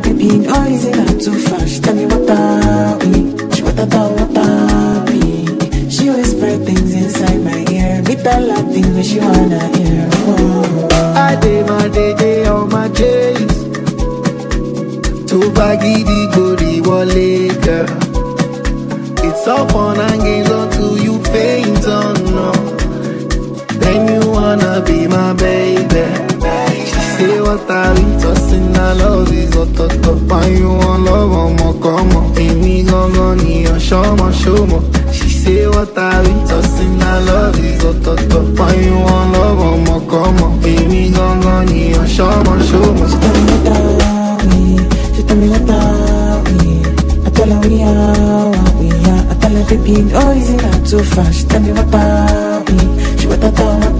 no 0.00 0.66
easy 0.68 0.90
not 0.90 1.20
too 1.20 1.34
far. 1.46 1.66
She 1.66 1.78
tell 1.80 1.94
me 1.94 2.06
what 2.06 3.04
we? 3.04 3.54
She 3.54 3.62
what 3.62 3.76
do 3.76 3.84
what 3.84 5.10
we? 5.10 5.90
She 5.90 6.08
whisper 6.08 6.56
things 6.64 6.94
inside 6.94 7.40
my 7.44 7.64
ear. 7.70 8.02
Me 8.08 8.14
tell 8.16 8.48
her 8.50 8.62
things 8.72 8.94
that 8.96 9.04
she 9.04 9.18
wanna 9.20 9.60
hear. 9.76 10.08
Whoa. 10.24 10.88
I 11.14 11.36
did 11.40 11.66
my 11.66 11.88
day 11.88 12.14
day 12.14 12.46
on 12.46 12.70
my 12.70 12.88
chase. 12.88 13.60
Tó 15.28 15.38
bá 15.56 15.74
gidi 15.82 16.20
gbòdì 16.32 16.80
wọlé, 16.86 17.48
girl. 17.64 17.86
It's 19.26 19.46
all 19.46 19.66
fun 19.68 20.00
and 20.00 20.22
games 20.22 20.50
until 20.50 20.98
you 21.04 21.14
faint 21.32 21.86
on 21.86 22.14
no. 22.34 22.52
Then 23.82 24.00
you 24.08 24.30
wanna 24.30 24.80
be 24.86 25.06
my 25.06 25.32
baby. 25.34 26.31
She 27.12 27.28
say 27.28 27.40
what 27.40 27.70
I 27.70 27.94
be 27.94 28.02
tossing, 28.22 28.76
I 28.76 28.92
love 28.94 29.32
is 29.32 29.54
what 29.56 29.74
the 29.76 29.86
top. 30.02 30.32
And 30.42 30.58
you 30.58 30.68
want 30.68 31.02
love, 31.04 31.32
ọmọ 31.44 31.68
kọ́mọ. 31.82 32.20
Èmi 32.44 32.74
gangan 32.88 33.32
ni 33.44 33.54
ọ̀ṣọ́mọ 33.74 34.26
ṣọ́mọ. 34.42 34.78
She 35.16 35.28
say 35.42 35.66
what 35.72 35.96
I 35.98 36.22
be 36.24 36.32
tossing, 36.48 37.02
I 37.02 37.04
love 37.28 37.58
is 37.68 37.82
what 37.84 37.98
the 38.04 38.14
top. 38.30 38.60
And 38.66 38.84
you 38.84 38.96
want 39.06 39.28
love, 39.34 39.60
ọmọ 39.72 39.96
kọ́mọ. 40.10 40.46
Èmi 40.72 41.02
gangan 41.16 41.60
ni 41.70 41.82
ọ̀ṣọ́mọ 42.02 42.52
ṣọ́mọ. 42.68 43.04
She 45.14 45.22
tell 45.28 45.36
me 45.40 45.48
what 45.52 45.70
are 45.70 46.40
we? 46.46 46.70
I 47.26 47.30
tell 47.36 47.50
her 47.52 47.60
we 47.68 47.82
are 47.82 48.50
what 48.54 48.74
we 48.80 48.88
are. 49.12 49.24
I 49.30 49.34
tell 49.40 49.54
her 49.58 49.64
baby, 49.70 49.94
no 50.12 50.22
easy 50.38 50.54
not 50.56 50.78
too 50.88 51.02
far. 51.12 51.28
She 51.36 51.44
tell 51.50 51.60
me 51.60 51.70
what 51.78 51.94
are 51.94 52.62
we? 52.66 52.76
She 53.18 53.26
what 53.30 53.44
I 53.44 53.50
thought 53.56 53.78
what 53.84 53.91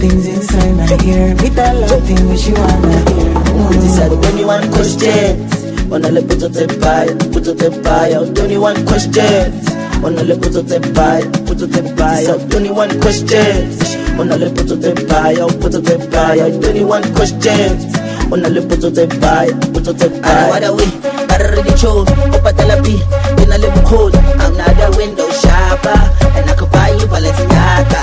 things 0.00 0.26
inside 0.26 0.72
my 0.76 0.88
ear. 1.04 1.34
Me 1.36 1.48
tell 1.50 1.76
her 1.76 2.00
things 2.08 2.24
which 2.24 2.40
she 2.40 2.52
wanna 2.52 2.98
hear. 3.12 3.30
Mm. 3.36 4.22
21 4.22 4.72
questions. 4.72 5.52
On 5.92 6.04
a 6.04 6.10
le 6.10 6.22
put 6.22 6.42
up 6.42 6.52
the 6.52 6.66
fire, 6.80 7.12
put 7.32 7.46
up 7.48 7.56
the 7.58 7.68
fire. 7.84 8.24
21 8.32 8.86
questions. 8.86 9.68
On 10.02 10.16
a 10.16 10.22
le 10.24 10.34
put 10.40 10.56
up 10.56 10.66
the 10.66 10.80
fire, 10.96 11.28
put 11.44 11.60
up 11.60 11.70
the 11.70 11.82
fire. 11.98 12.38
21 12.48 13.00
questions. 13.00 13.76
On 14.18 14.30
a 14.30 14.36
le 14.38 14.48
put 14.50 14.70
up 14.72 14.80
the 14.80 14.96
fire, 15.10 15.46
put 15.60 15.74
up 15.74 15.84
the 15.84 15.96
fire. 16.08 16.48
21 16.48 17.14
questions. 17.14 17.84
On 18.32 18.44
a 18.44 18.48
le 18.48 18.62
put 18.62 18.84
up 18.84 18.94
the 18.94 19.04
pie, 19.20 19.52
put 19.74 19.86
up 19.86 19.96
the 19.98 20.08
pie. 20.22 20.48
What 20.48 20.64
are 20.64 20.74
we? 20.74 20.86
Barrel 21.28 21.76
show, 21.76 22.06
up 22.08 22.46
at 22.48 22.54
Talapi, 22.56 22.96
in 23.42 23.52
a 23.52 23.58
little 23.58 23.84
cold. 23.84 24.14
Another 24.14 24.96
window 24.96 25.28
shopper, 25.42 25.98
and 26.38 26.48
I 26.48 26.54
could 26.56 26.70
buy 26.70 26.90
you 26.90 27.06
Balenciaga. 27.12 28.02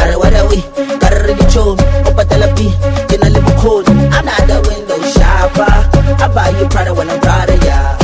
Are 0.00 0.18
what 0.18 0.32
are 0.32 0.48
we? 0.48 0.73
In 3.14 3.22
a 3.22 3.30
little 3.30 3.60
code. 3.60 3.88
I'm 3.88 4.24
not 4.24 4.50
a 4.50 4.60
window 4.68 5.00
shopper. 5.02 5.62
I 6.22 6.30
buy 6.34 6.50
you 6.58 6.68
Prada 6.68 6.92
when 6.92 7.08
I'm 7.08 7.20
proud 7.20 7.48
of 7.48 7.64
ya. 7.64 8.03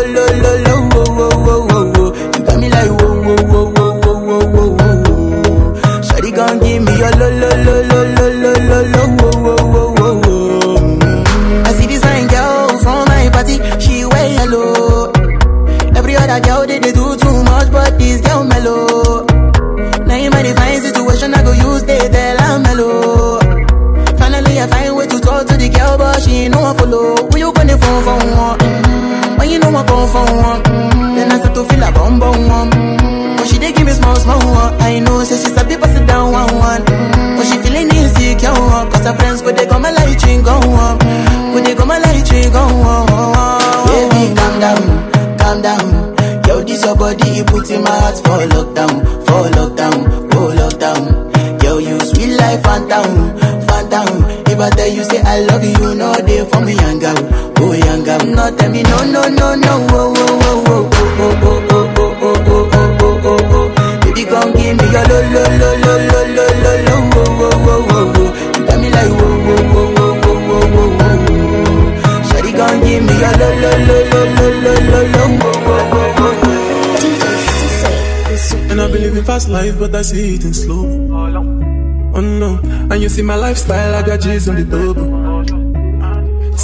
no 29.81 29.87
go 29.87 30.07
for 30.07 30.25
one. 30.35 30.63
Then 31.15 31.31
I 31.31 31.37
start 31.39 31.55
to 31.55 31.63
feel 31.65 31.83
a 31.83 31.91
bum 31.91 32.19
bum 32.19 32.47
one. 32.47 32.69
But 33.37 33.47
she 33.47 33.57
dey 33.57 33.71
give 33.71 33.85
me 33.85 33.93
small 33.93 34.15
small 34.15 34.39
one. 34.39 34.73
I 34.81 34.99
know, 34.99 35.23
say 35.23 35.37
she's 35.37 35.57
a 35.57 35.65
people 35.65 35.87
sit 35.87 36.05
down 36.07 36.31
one 36.31 36.53
one. 36.55 36.81
Mm-hmm. 36.85 37.37
But 37.37 37.45
she 37.47 37.57
feeling 37.63 37.89
insecure 37.95 38.51
one, 38.53 38.91
cause 38.91 39.05
her 39.05 39.15
friends 39.15 39.41
go. 39.41 39.51
Oh 58.21 58.25
young. 58.25 58.35
No, 58.35 58.45
tell 58.57 58.69
me 58.71 58.81
no, 58.83 58.97
no, 59.05 59.21
no, 59.29 59.55
no, 59.55 59.73
oh, 59.91 60.13
oh, 60.15 60.63
oh, 60.67 60.89
oh, 60.91 61.21
oh, 61.21 61.41
oh, 61.41 61.89
oh, 62.01 62.01
oh, 62.01 62.15
oh, 62.21 62.37
oh, 62.45 62.69
oh, 62.73 62.99
oh, 63.01 63.25
oh, 63.25 63.39
oh. 63.51 63.67
Baby, 64.01 64.23
gon' 64.25 64.51
give 64.53 64.75
me 64.77 64.85
your 64.91 65.05
lo, 65.09 65.17
lo, 65.33 65.43
lo, 65.59 65.69
lo, 65.81 65.93
lo, 66.09 66.21
lo, 66.35 66.45
lo, 66.63 66.73
lo, 66.85 66.95
oh, 67.11 67.25
oh, 67.25 67.49
oh, 67.51 67.91
oh, 67.91 68.13
oh. 68.15 68.29
You 68.57 68.65
got 68.65 68.77
me 68.79 68.87
like 68.89 69.11
whoa, 69.11 69.27
whoa, 69.45 69.61
whoa, 69.71 69.87
whoa, 69.95 70.13
whoa, 70.21 70.39
whoa, 70.47 70.65
whoa, 70.73 70.89
whoa. 70.95 71.89
Shawty 72.27 72.51
gon' 72.55 72.77
give 72.81 73.03
me 73.03 73.13
your 73.21 73.33
lo, 73.41 73.49
lo, 73.61 73.71
lo, 73.87 73.97
lo, 74.11 74.21
lo, 74.37 74.45
lo, 74.63 74.73
lo, 74.91 75.01
lo, 75.13 75.23
oh, 75.23 75.51
oh, 75.51 75.93
oh, 75.93 76.15
oh, 76.17 76.43
oh. 76.43 76.57
And 78.71 78.79
I 78.81 78.87
believe 78.87 79.17
in 79.17 79.23
fast 79.25 79.49
life, 79.49 79.77
but 79.77 79.93
I 79.93 80.01
see 80.01 80.35
it 80.35 80.43
in 80.45 80.53
slow. 80.53 80.85
Oh 82.13 82.19
no, 82.19 82.59
and 82.91 83.01
you 83.01 83.07
see 83.09 83.21
my 83.21 83.35
lifestyle, 83.35 83.95
I 83.95 84.01
got 84.05 84.19
G's 84.21 84.47
on 84.49 84.55
the 84.55 84.63
double. 84.65 85.20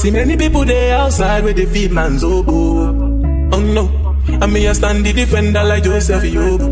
See 0.08 0.12
many 0.12 0.38
people 0.38 0.64
there 0.64 0.96
outside 0.96 1.44
where 1.44 1.52
they 1.52 1.66
feed 1.66 1.92
man's 1.92 2.24
oboe. 2.24 2.96
Oh 3.52 3.60
no, 3.60 3.92
I 4.40 4.46
me 4.46 4.64
stand 4.74 5.06
the 5.06 5.12
defender 5.12 5.62
like 5.66 5.84
Joseph 5.84 6.24
Yobo. 6.24 6.64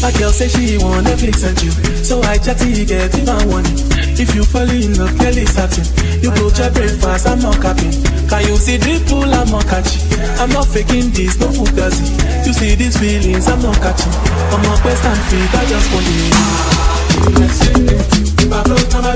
My 0.00 0.12
girl 0.12 0.30
say 0.30 0.46
she 0.46 0.78
want 0.78 1.08
Netflix 1.08 1.42
and 1.42 1.60
you, 1.60 1.72
so 2.06 2.22
I 2.22 2.38
chatty 2.38 2.86
get 2.86 3.10
want 3.50 3.66
it. 3.66 4.20
If 4.20 4.32
you 4.36 4.44
fall 4.44 4.62
in 4.62 4.94
love, 4.94 5.10
clearly 5.18 5.44
certain. 5.44 5.90
You 6.22 6.30
go 6.38 6.48
to 6.48 6.70
breakfast, 6.70 7.26
I'm 7.26 7.40
not 7.40 7.60
capping. 7.60 7.90
Can 8.30 8.46
you 8.46 8.54
see 8.54 8.76
the 8.76 9.02
pool, 9.10 9.26
I'm 9.26 9.50
not 9.50 9.66
catching. 9.66 10.06
I'm 10.38 10.50
not 10.50 10.68
faking 10.68 11.10
this, 11.10 11.40
no 11.40 11.48
fugazi. 11.48 12.46
You 12.46 12.52
see 12.52 12.76
these 12.76 12.96
feelings, 12.96 13.48
I'm 13.48 13.60
not 13.60 13.74
catching. 13.82 14.14
I'm 14.54 14.62
not 14.62 14.78
best 14.86 15.02
and 15.02 15.18
fit, 15.34 15.50
I 15.50 15.66
just 15.66 15.92
want 15.92 16.06
it 16.06 16.95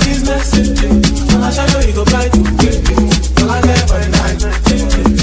business. 0.00 0.54
All 1.34 1.42
I 1.42 1.50
shadow, 1.50 1.80
you 1.86 1.92
go 1.92 2.04
blind. 2.04 2.34
All 3.40 3.50
I 3.50 3.60
get 3.62 3.88
for 3.88 3.98
the 3.98 4.08
night. 4.10 5.19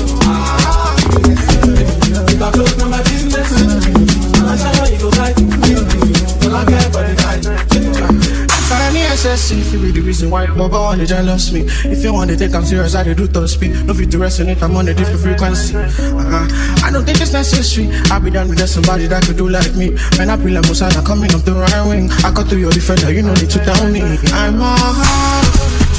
I 9.28 9.36
if 9.36 9.74
you 9.74 9.80
be 9.80 9.92
the 9.92 10.00
reason 10.00 10.30
why 10.30 10.48
Baba 10.48 10.80
wanna 10.80 11.06
jealous 11.06 11.52
me. 11.52 11.68
If 11.84 12.02
you 12.02 12.14
want 12.14 12.30
to 12.30 12.38
take 12.38 12.54
I'm 12.56 12.64
serious, 12.64 12.96
I 12.96 13.04
do 13.14 13.28
top 13.28 13.48
speed. 13.50 13.86
No 13.86 13.94
fit 13.94 14.10
to 14.12 14.18
resonate, 14.18 14.62
I'm 14.62 14.76
on 14.78 14.88
a 14.88 14.94
different 14.94 15.20
frequency. 15.20 15.76
Uh-huh. 15.76 16.86
I 16.86 16.92
don't 16.92 17.04
think 17.04 17.20
it's 17.20 17.34
necessary. 17.34 17.90
I'll 18.10 18.22
be 18.22 18.32
done 18.32 18.48
with 18.48 18.66
somebody 18.70 19.06
that 19.08 19.24
could 19.24 19.36
do 19.36 19.50
like 19.50 19.76
me. 19.76 19.92
Man, 20.18 20.30
I 20.30 20.38
be 20.38 20.50
like 20.52 20.64
Musala 20.64 21.06
coming 21.06 21.34
up 21.36 21.44
the 21.44 21.54
right 21.54 21.84
wing. 21.88 22.10
I 22.24 22.32
got 22.32 22.48
through 22.48 22.60
your 22.60 22.72
defender, 22.72 23.12
you 23.12 23.22
know 23.22 23.34
need 23.34 23.50
to 23.52 23.60
tell 23.60 23.90
me. 23.92 24.02
I'm 24.32 24.62
a 24.64 24.74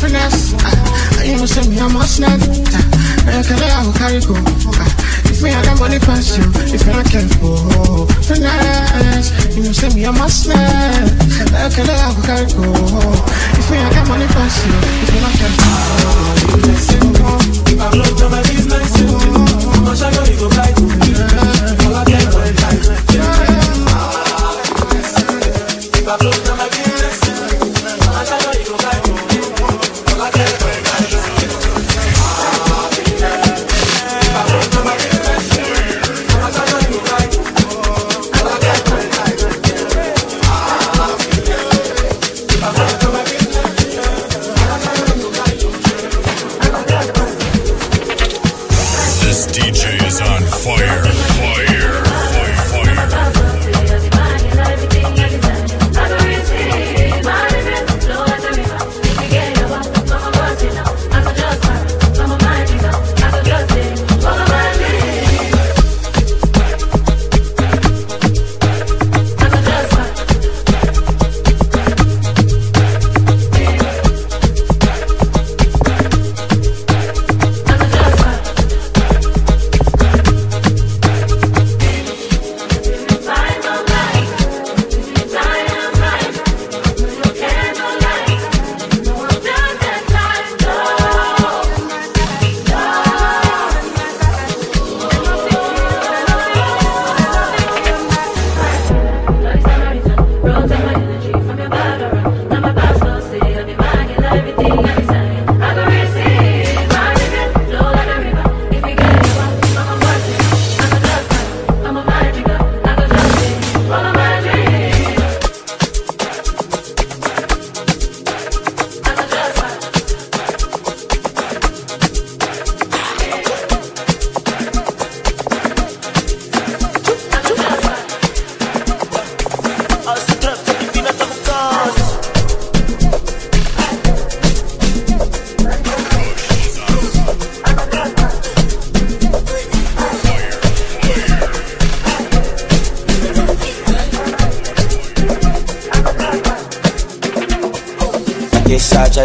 finesse. 0.01 0.55
Uh, 0.57 1.23
you 1.23 1.37
know, 1.37 1.45
send 1.45 1.69
me, 1.69 1.79
I'm 1.79 1.97
a 1.97 2.05
snap. 2.09 2.41
Uh, 2.41 3.43
can 3.45 3.61
I 3.61 3.69
have 3.77 3.95
a 3.95 3.99
carry 3.99 4.21
go? 4.25 4.35
If 5.39 5.45
me 5.45 5.51
I 5.55 5.63
got 5.63 5.79
money 5.79 6.01
pass 6.01 6.37
you, 6.37 6.43
if 6.75 6.83
you're 6.83 6.97
not 6.99 7.07
careful, 7.07 8.07
finesse. 8.27 9.31
You 9.55 9.63
know, 9.63 9.71
send 9.71 9.95
me 9.95 10.03
a 10.03 10.11
must 10.11 10.51
Okay, 10.51 10.59
now 11.87 11.95
I 11.95 12.19
go, 12.27 12.43
go. 12.59 12.67
If 13.55 13.71
me 13.71 13.79
I 13.79 13.87
got 13.95 14.09
money 14.09 14.27
pass 14.35 14.67
you, 14.67 14.75
if 14.75 15.15
you're 15.15 15.23
not 15.23 15.31
careful, 15.39 16.59
you 16.59 16.63
just 16.67 16.91
send 16.91 17.07
me 17.07 17.23
I've 17.79 17.95
looked 17.95 18.19
at 18.21 18.31
my 18.35 18.43
business, 18.51 18.99
I'm 18.99 19.87
not 19.87 19.95
sure 19.95 20.27
you 20.27 20.43
go 20.43 20.51
back. 20.51 20.75
All 21.87 21.95
I 21.95 22.03
care 22.03 22.19
about 22.19 22.48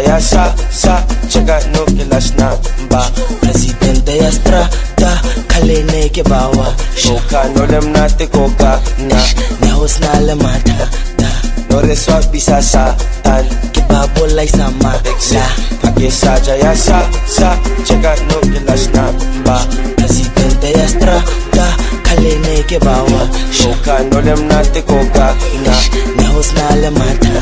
ya 0.02 0.18
sa 0.20 0.54
sa 0.70 1.02
Chega 1.28 1.58
no 1.72 1.84
kilas 1.86 2.34
na 2.36 2.56
ba 2.90 3.10
Presidente 3.40 4.16
ya 4.16 4.30
strata 4.32 5.20
Kale 5.48 5.82
ne 5.92 6.08
ke 6.08 6.22
bawa 6.22 6.74
Koka 7.02 7.48
no 7.54 7.64
lem 7.66 7.92
na 7.92 8.08
te 8.08 8.26
koka 8.26 8.80
na 9.08 9.18
Ne 9.62 9.68
hos 9.74 10.00
na 10.00 10.20
le 10.20 10.34
mata 10.34 10.88
ta 11.18 11.30
No 11.70 11.80
reswa 11.82 12.20
bisa 12.32 12.62
sa 12.62 12.94
tan 13.22 13.44
Ke 13.72 13.82
babo 13.88 14.26
lai 14.34 14.46
sama 14.48 14.94
la 15.32 15.46
Pake 15.82 16.10
saja 16.10 16.54
ya 16.56 16.74
sa 16.74 17.02
sa 17.26 17.56
Chega 17.84 18.14
no 18.28 18.40
kilas 18.40 18.88
na 18.94 19.10
ba 19.44 19.58
Presidente 19.96 20.70
ya 20.72 20.86
strata 20.88 21.66
Kale 22.02 22.38
ne 22.44 22.62
ke 22.66 22.78
bawa 22.78 23.28
Koka 23.52 24.02
no 24.10 24.20
lem 24.20 24.48
na 24.48 24.62
te 24.62 24.82
koka 24.82 25.34
na 25.64 25.74
Ne 26.16 26.24
hos 26.34 26.52
na 26.54 26.74
le 26.78 26.90
mata 26.90 27.34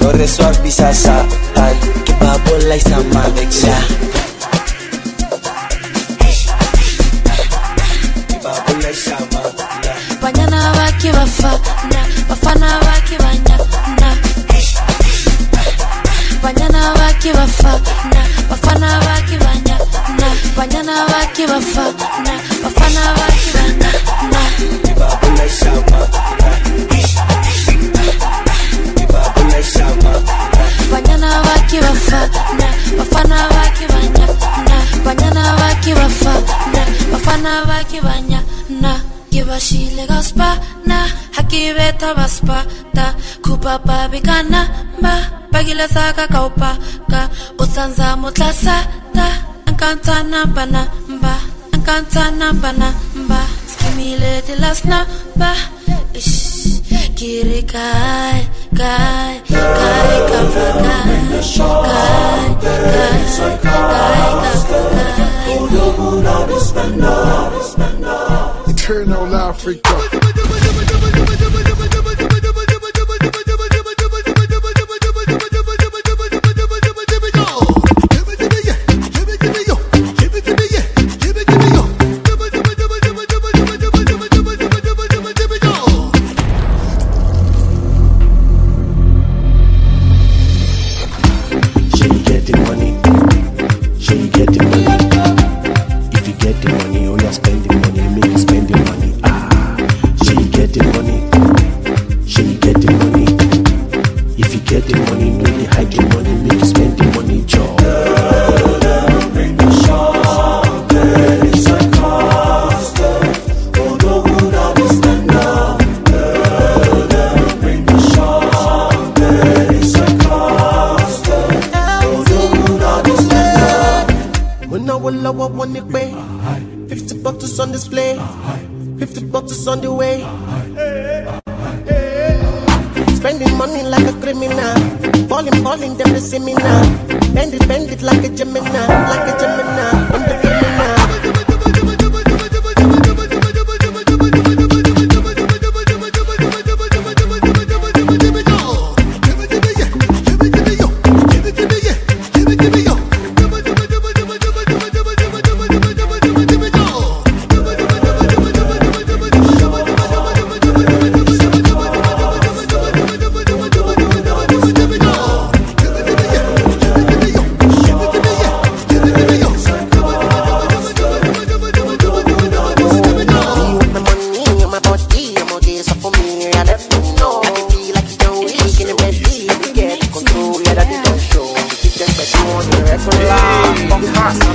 Dorre 0.00 0.26
suar 0.26 0.56
bisa 0.64 0.88
sapal 0.96 1.76
Kita 2.08 2.32
bola 2.48 2.76
sama 2.80 3.22
beksa 3.36 3.76
Banyana 10.22 10.72
baki 10.76 11.10
bafana 11.12 12.02
Bafana 12.28 12.68
baki 12.84 13.16
banyana 13.18 14.10
Banyana 16.42 16.82
baki 16.98 17.30
bafana 17.32 18.22
Bafana 18.50 18.90
baki 19.04 19.36
banyana 19.38 20.28
Banyana 20.56 20.96
baki 21.08 21.44
bafana 21.46 22.00
bakibafana 31.70 32.68
bafana 32.98 33.38
bakibanya 33.54 34.26
na 34.66 34.78
banyana 35.04 35.42
bakibafana 35.60 36.82
bafana 37.12 37.52
bakibanya 37.64 38.42
na 38.82 39.00
kibashile 39.30 40.06
gaspana 40.06 41.06
hakibeta 41.30 42.14
baspata 42.14 43.14
kupapa 43.42 44.08
bikana 44.10 44.66
mba 44.98 45.14
bagile 45.52 45.86
saka 45.88 46.26
kaupaka 46.26 47.28
usanza 47.58 48.16
mutlasata 48.16 49.26
ankantana 49.66 50.46
bana 50.46 50.86
mba 51.08 51.34
ankantana 51.72 52.52
bana 52.52 52.92
mba 53.14 53.46
skimile 53.70 54.42
dilasna 54.46 55.06
ba 55.36 55.54
ish 56.14 56.49
kiri 57.20 57.62
kai 57.72 58.38
kai 58.80 59.32
kai 59.48 60.12
ka 60.30 60.40
fa 60.52 60.66
kai 60.84 61.10
kai 61.32 62.78
kai 62.92 63.18
kai 63.34 63.52
ka 63.64 63.76
fa 63.90 64.08
kai 64.08 65.20
Eternal 68.72 69.34
Africa. 69.34 70.39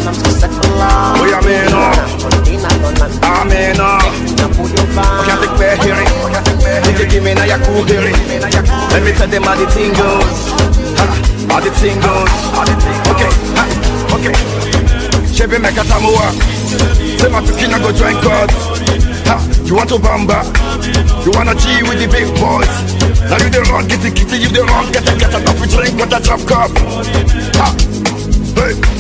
We 0.06 1.34
are 1.34 1.42
men 1.42 1.66
ah, 1.74 1.90
up. 1.90 2.06
I'm 3.26 3.50
men 3.50 3.82
up. 3.82 4.06
I 5.02 5.26
can't 5.26 5.42
take 5.42 5.58
back 5.58 5.82
hearing. 5.82 6.06
Did 6.86 7.00
you 7.02 7.08
give 7.10 7.24
me 7.26 7.34
now 7.34 7.50
your 7.50 7.58
cool 7.66 7.82
hearing? 7.90 8.14
Let 8.94 9.02
me 9.02 9.18
tell 9.18 9.26
them 9.26 9.42
how 9.42 9.58
the 9.58 9.66
thing 9.74 9.98
goes. 9.98 10.54
How 11.50 11.58
the 11.58 11.74
thing 11.82 11.98
goes. 12.06 12.30
Okay, 13.10 13.34
okay. 14.14 14.34
Chevy 15.34 15.58
make 15.58 15.74
a 15.74 15.82
tamuwa. 15.90 16.38
Say 17.18 17.30
my 17.34 17.42
pikin 17.42 17.74
I 17.74 17.82
go 17.82 17.90
join 17.90 18.14
God. 18.22 18.54
Ha, 19.26 19.42
you 19.66 19.74
want 19.74 19.90
to 19.90 19.98
bamba? 19.98 20.46
You 21.26 21.32
wanna 21.34 21.58
G 21.58 21.82
with 21.82 21.98
the 21.98 22.06
big 22.06 22.30
boys? 22.38 22.70
Now 23.26 23.42
you 23.42 23.50
the 23.50 23.66
wrong, 23.74 23.88
get 23.88 24.06
the 24.06 24.12
kitty, 24.14 24.38
you 24.38 24.50
the 24.54 24.62
wrong, 24.70 24.86
get 24.92 25.02
the 25.02 25.18
get 25.18 25.34
enough 25.34 25.58
to 25.58 25.66
drink 25.66 25.98
with 25.98 26.14
a 26.14 26.22
drop 26.22 26.46
cup. 26.46 26.70
Ha, 27.58 27.74
hey, 28.54 28.95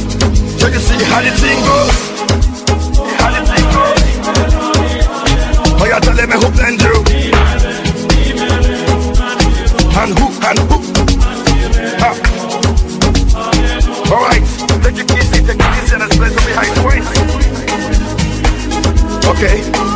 so 0.65 0.71
you 0.71 0.79
see 0.79 0.97
how 1.05 1.21
the 1.21 1.29
thing 1.29 1.59
goes? 1.61 1.95
How 3.19 3.29
the 3.29 3.41
thing 3.45 3.65
goes? 3.75 4.01
You 5.85 5.99
tell 6.01 6.15
me 6.15 6.35
who 6.41 6.49
blend 6.51 6.81
you? 6.81 6.95
And 10.01 10.11
who, 10.17 10.25
and 10.49 10.59
who? 10.67 10.77
Ha. 12.01 12.09
All 14.11 14.21
right, 14.25 14.45
take 14.81 14.97
take 15.05 15.61
and 15.91 15.99
let's 16.01 16.15
play 16.17 16.29
some 16.29 16.45
behind 16.45 16.73
points. 16.81 17.09
Okay. 19.27 19.94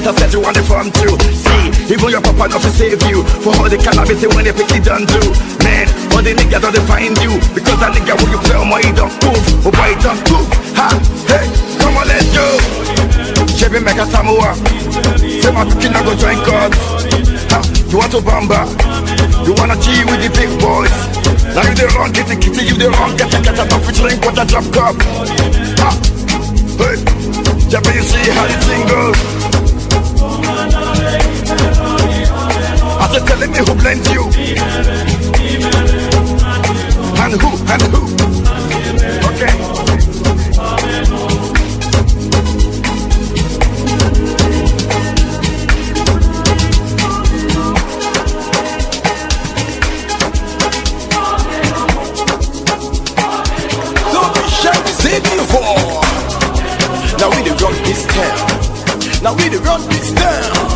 Another 0.00 0.16
parameter 0.16 0.18
set 0.18 0.32
you 0.32 0.40
want 0.40 0.56
the 0.56 0.64
farm 0.64 0.88
too. 0.96 1.12
See, 1.36 1.92
even 1.92 2.08
your 2.08 2.22
papa 2.24 2.48
not 2.48 2.62
to 2.64 2.70
save 2.72 3.02
you. 3.04 3.20
For 3.44 3.52
all 3.60 3.68
the 3.68 3.76
cannabis 3.76 4.24
when 4.32 4.44
they 4.44 4.52
pick 4.52 4.72
it 4.72 4.84
done 4.84 5.04
do. 5.04 5.20
Man, 5.60 5.86
all 6.16 6.24
the 6.24 6.32
niggas 6.32 6.64
don't 6.64 6.80
find 6.88 7.12
you. 7.20 7.36
Because 7.52 7.78
that 7.84 7.92
nigga 7.92 8.16
when 8.16 8.32
you 8.32 8.40
play 8.40 8.56
on 8.56 8.68
my 8.72 8.80
don't 8.96 9.12
move. 9.20 9.44
Oh 9.60 9.72
boy, 9.72 9.92
don't 10.00 10.20
move. 10.32 10.48
Ha, 10.80 10.88
hey, 11.28 11.44
come 11.76 12.00
on, 12.00 12.08
let's 12.08 12.24
go. 12.32 12.46
Chevy 13.52 13.80
make 13.84 14.00
a 14.00 14.06
samoa. 14.08 14.56
Say 15.20 15.52
my 15.52 15.68
pikin 15.68 15.92
I 15.92 16.00
go 16.00 16.16
join 16.16 16.40
God. 16.48 16.72
Ha, 17.52 17.60
you 17.92 17.96
want 18.00 18.12
to 18.16 18.24
bamba? 18.24 18.64
You 19.44 19.52
wanna 19.52 19.76
G 19.84 20.00
with 20.08 20.24
the 20.24 20.32
big 20.32 20.48
boys? 20.64 20.96
Now 21.52 21.68
you 21.68 21.76
the 21.76 21.92
wrong, 21.92 22.12
the 22.12 22.36
kitty, 22.40 22.62
you 22.64 22.76
the 22.80 22.88
wrong, 22.88 23.16
get 23.20 23.28
the 23.28 23.38
get 23.44 23.58
enough 23.58 23.84
to 23.84 23.92
drink 23.92 24.24
with 24.24 24.40
a 24.40 24.44
drop 24.48 24.64
cup. 24.72 24.96
Ha, 25.84 25.90
hey, 26.80 26.96
but 27.68 27.94
you 27.94 28.02
see 28.02 28.30
how 28.32 28.46
the 28.48 28.56
thing 28.64 28.86
goes. 28.88 29.49
Said, 33.10 33.26
telling 33.26 33.50
me 33.50 33.58
who 33.58 33.74
blends 33.74 34.08
you, 34.12 34.22
and 37.18 37.34
who, 37.40 37.50
and 37.66 37.82
who. 37.90 38.02
Okay. 39.26 39.54
Don't 54.12 54.32
be 54.34 54.42
shy 54.54 54.78
before. 54.86 56.04
Now 57.18 57.28
we 57.30 57.42
the 57.42 57.52
run 57.60 57.74
this 57.82 58.06
town. 58.06 59.22
Now 59.22 59.34
we 59.34 59.48
the 59.48 59.58
run 59.64 59.80
this 59.88 60.12
town. 60.12 60.69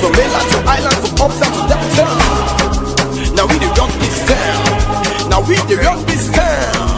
From 0.00 0.12
mainland 0.12 0.48
to 0.52 0.58
island, 0.64 0.96
from 1.04 1.12
uptown 1.24 1.52
to 1.52 1.62
downtown. 1.68 2.16
Now 3.36 3.46
we 3.46 3.56
the 3.60 3.68
run 3.76 3.90
this 4.00 4.18
town. 4.26 4.64
Now 5.30 5.40
we 5.46 5.56
the 5.68 5.76
run 5.84 6.04
this 6.06 6.30
town. 6.32 6.88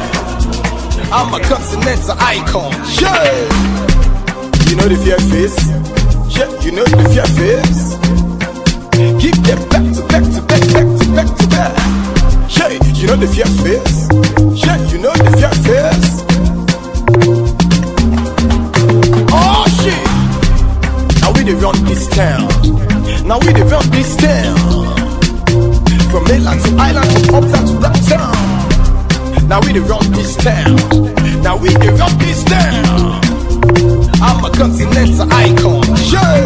I'm 1.13 1.35
a 1.35 1.41
continental 1.45 2.17
icon. 2.19 2.73
Yeah. 3.01 3.23
you 4.71 4.77
know 4.77 4.89
the 4.89 4.97
fear 5.05 5.19
face. 5.31 5.59
Yeah, 6.35 6.49
you 6.63 6.73
know 6.73 6.85
the 6.85 7.05
fear 7.13 7.27
face. 7.37 7.99
Keep 9.21 9.37
them 9.45 9.61
back 9.69 9.85
to 9.95 10.03
back 10.09 10.25
to 10.35 10.41
back, 10.49 10.63
back 10.73 10.89
to 10.99 11.07
back 11.15 11.29
to 11.39 11.47
back. 11.49 11.75
Yeah, 12.57 12.69
you 12.95 13.07
know 13.09 13.17
the 13.17 13.27
fear 13.29 13.51
face. 13.61 14.09
Yeah, 14.65 14.79
you 14.91 14.99
know 14.99 15.13
the 15.13 15.31
fear 15.37 15.53
face. 15.67 16.23
Oh 19.35 19.65
shit! 19.83 21.21
Now 21.21 21.33
we 21.33 21.45
dey 21.45 21.55
run 21.55 21.77
this 21.85 22.07
town. 22.09 22.49
Now 23.33 23.39
we 23.39 23.55
run 23.63 23.89
this 23.89 24.15
town. 24.15 24.59
From 26.11 26.25
mainland 26.29 26.61
to 26.65 26.77
island, 26.77 27.11
from 27.25 27.37
uptown 27.37 27.65
to 27.65 27.81
downtown. 27.81 29.49
Now 29.49 29.59
we 29.63 29.79
run 29.79 30.13
this 30.13 30.37
town. 30.37 30.77
Now 31.41 31.57
we 31.57 31.75
run 31.75 32.19
this 32.19 32.45
town. 32.45 33.23
I'm 34.21 34.45
a 34.45 34.51
continental 34.55 35.33
icon. 35.33 35.81
Yeah. 36.13 36.45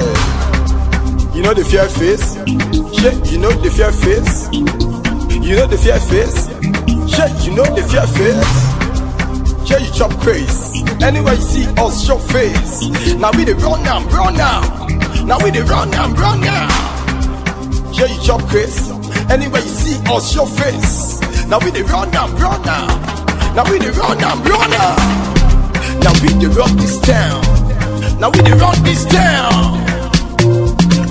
You 1.34 1.42
know 1.42 1.54
the 1.54 1.64
fear 1.68 1.88
face? 1.88 2.36
Yeah, 3.02 3.14
you 3.32 3.38
know 3.40 3.50
the 3.50 3.68
fear 3.68 3.90
face? 3.90 4.46
You 5.42 5.56
know 5.56 5.66
the 5.66 5.76
fear 5.78 5.98
face? 5.98 6.46
Yeah, 7.18 7.26
you 7.42 7.56
know 7.56 7.64
the 7.64 7.82
fear 7.82 8.06
face? 8.14 9.68
Yeah, 9.68 9.78
you 9.78 9.92
chop 9.92 10.12
craze. 10.20 10.84
Anywhere 11.02 11.34
you 11.34 11.40
see 11.40 11.66
us, 11.78 12.06
show 12.06 12.18
face. 12.18 12.86
Now 13.16 13.32
we 13.32 13.44
dey 13.44 13.54
run 13.54 13.82
now, 13.82 14.06
run 14.10 14.36
now. 14.36 14.86
Now 15.26 15.38
we 15.42 15.50
run 15.50 15.90
now, 15.90 16.08
run 16.14 16.40
now. 16.40 16.68
Yeah, 17.92 18.06
you 18.06 18.20
chop 18.22 18.42
craze. 18.48 18.90
Anywhere 19.30 19.60
you 19.62 19.68
see 19.68 19.98
us, 20.06 20.32
show 20.32 20.46
face. 20.46 21.20
Now 21.48 21.58
we 21.58 21.70
dey 21.72 21.82
run 21.82 22.10
now, 22.12 22.28
run 22.38 22.62
now. 22.62 23.64
We 23.70 23.78
dey 23.78 23.90
run 23.90 24.18
now, 24.18 24.36
run 24.42 24.70
now. 24.70 24.96
We 26.22 26.28
dey 26.38 26.46
run 26.46 26.76
this 26.76 27.00
town. 27.00 27.42
Now 28.20 28.30
we 28.30 28.40
dey 28.42 28.52
run 28.52 28.80
this 28.84 29.04
town. 29.06 29.82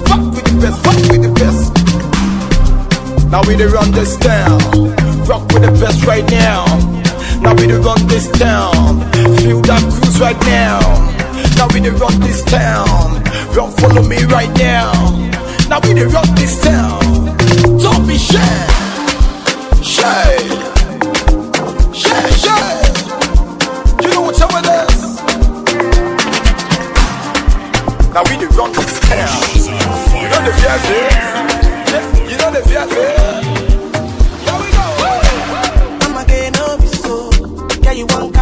Fuck 0.07 0.23
with 0.31 0.45
the 0.45 0.57
best, 0.61 0.83
fuck 0.83 0.95
with 1.11 1.21
the 1.23 1.31
best. 1.35 1.71
Now 3.29 3.41
we 3.47 3.55
dey 3.57 3.65
run 3.65 3.91
this 3.91 4.15
town. 4.17 4.59
Rock 5.27 5.43
with 5.51 5.63
the 5.63 5.71
best 5.81 6.05
right 6.05 6.25
now. 6.31 6.63
Now 7.41 7.53
we 7.55 7.67
dey 7.67 7.75
run 7.83 8.07
this 8.07 8.31
town. 8.31 9.01
Feel 9.43 9.61
that 9.63 9.81
cruise 9.91 10.19
right 10.21 10.39
now. 10.47 10.79
Now 11.57 11.67
we 11.73 11.81
dey 11.81 11.89
run 11.89 12.17
this 12.21 12.43
town. 12.45 13.23
Run, 13.55 13.71
follow 13.71 14.03
me 14.03 14.21
right 14.25 14.51
now. 14.57 14.91
Now 15.69 15.79
we 15.83 15.93
dey 15.93 16.05
run 16.05 16.27
this 16.35 16.61
town. 16.61 16.99
Don't 17.79 18.05
be 18.05 18.17
shy, 18.17 18.37
shy, 19.81 20.37
shy, 21.93 22.29
shy. 22.43 22.81
You 24.01 24.09
know 24.11 24.21
what 24.23 24.35
time 24.35 24.51
it 24.59 24.67
is? 24.91 25.01
Now 28.13 28.23
we 28.27 28.35
dey 28.37 28.51
run 28.57 28.71
this 28.73 28.99
town. 29.07 29.39
You 30.19 30.27
know 30.27 30.41
the 30.43 30.51
fear 30.59 30.77
eh? 30.91 31.09
Yeah, 31.91 32.03
you 32.29 32.37
know 32.37 32.51
the 32.51 32.61
fear 32.67 32.83
eh? 32.83 33.41
Here 34.43 34.57
we 34.59 34.67
go. 34.75 34.85
I'm 36.03 36.17
a 36.17 36.25
gay 36.27 36.49
no 36.51 36.77
be 36.77 36.87
so. 36.87 37.31
Yeah, 37.81 37.91
you 37.93 38.05
won't 38.09 38.34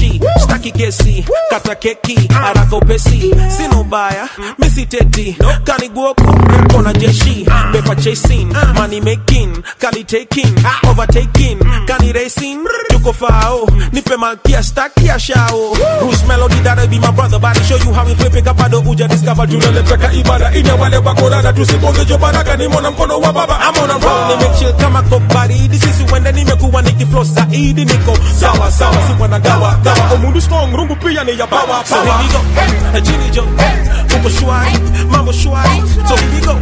Yeah. 0.00 0.41
Uh, 0.62 0.68
mambo 0.68 0.70
freshi 0.70 0.70
staki 0.70 0.72
kesi 0.72 1.24
kata 1.50 1.74
keki 1.74 2.28
haraka 2.32 2.76
upesi 2.76 3.34
sina 3.56 3.80
ubaya 3.80 4.28
misiteti 4.58 5.36
kaniguoko 5.64 6.24
kona 6.72 6.92
jeshi. 6.92 7.46
Pepa 7.72 7.94
chasing 7.96 8.52
money 8.74 9.00
making 9.00 9.62
kali 9.78 10.04
taking 10.04 10.54
overtaking 10.88 11.58
kani 11.86 12.12
racing. 12.14 12.64
Tuko 12.90 13.12
fao 13.12 13.66
nipe 13.92 14.16
malkia 14.16 14.62
stakia 14.62 15.18
shao. 15.18 15.74
Bruce 16.00 16.26
Melodie 16.28 16.62
that'll 16.62 16.86
be 16.88 16.98
my 16.98 17.10
brother 17.10 17.38
I 17.42 17.52
show 17.62 17.76
you 17.76 17.92
how 17.92 18.06
we 18.06 18.14
flip 18.14 18.34
it 18.34 18.44
kapado 18.44 18.80
uja 18.86 19.08
discover 19.08 19.46
tunaletaka 19.46 20.12
ibada. 20.12 20.54
Ina 20.54 20.74
wale 20.74 20.96
wakorada 20.98 21.52
tusipongejo 21.52 22.18
baraka. 22.18 22.56
Ni 22.56 22.68
mwana 22.68 22.90
mkono 22.90 23.18
wa 23.20 23.32
baba 23.32 23.58
I'm 23.60 23.82
on 23.82 23.90
a 23.90 23.98
roll. 23.98 24.36
Nimechill 24.38 24.72
kama 24.76 25.02
kobaridi 25.02 25.78
sisi 25.78 26.04
wende 26.12 26.32
nimekuwa 26.32 26.82
nikiflow 26.82 27.24
zaidi 27.24 27.84
niko. 27.84 28.18
Sawa 28.40 28.70
sawa 28.72 28.94
si 28.94 29.22
wanagawa 29.22 29.74
gawa 29.84 30.10
omundu 30.14 30.40
strong 30.52 30.72
rungu 30.76 30.96
pia 30.96 31.24
ni 31.24 31.38
ya 31.38 31.46
bawa 31.46 31.84
so 31.86 31.94
here 31.96 32.12
we 32.20 32.28
go. 32.32 32.40
Hey, 32.92 33.00
chini 33.00 33.30
jo 33.30 33.42
hey, 33.56 34.16
uko 34.18 34.28
shwari 34.30 34.78
mambo 35.10 35.32
shwari 35.32 35.80
so 36.08 36.16
here 36.16 36.30
we 36.34 36.40
go. 36.46 36.54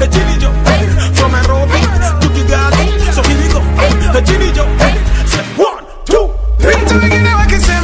Hey, 0.00 0.08
chini 0.08 0.36
jo 0.40 0.50
hey, 0.66 0.86
from 1.14 1.30
Nairobi 1.32 1.80
to 2.20 2.28
Kigali. 2.34 2.86
So 3.14 3.22
here 3.22 3.38
we 3.38 3.48
go. 3.54 3.60
Hey, 3.78 4.22
chini 4.26 4.52
jo 4.52 4.64
hey, 4.82 4.94
say 5.30 5.44
one 5.56 5.84
two 6.04 6.30
three. 6.58 6.74
Vitu 6.74 6.98
vingine 6.98 7.34
wakisema 7.34 7.34
watasema, 7.34 7.75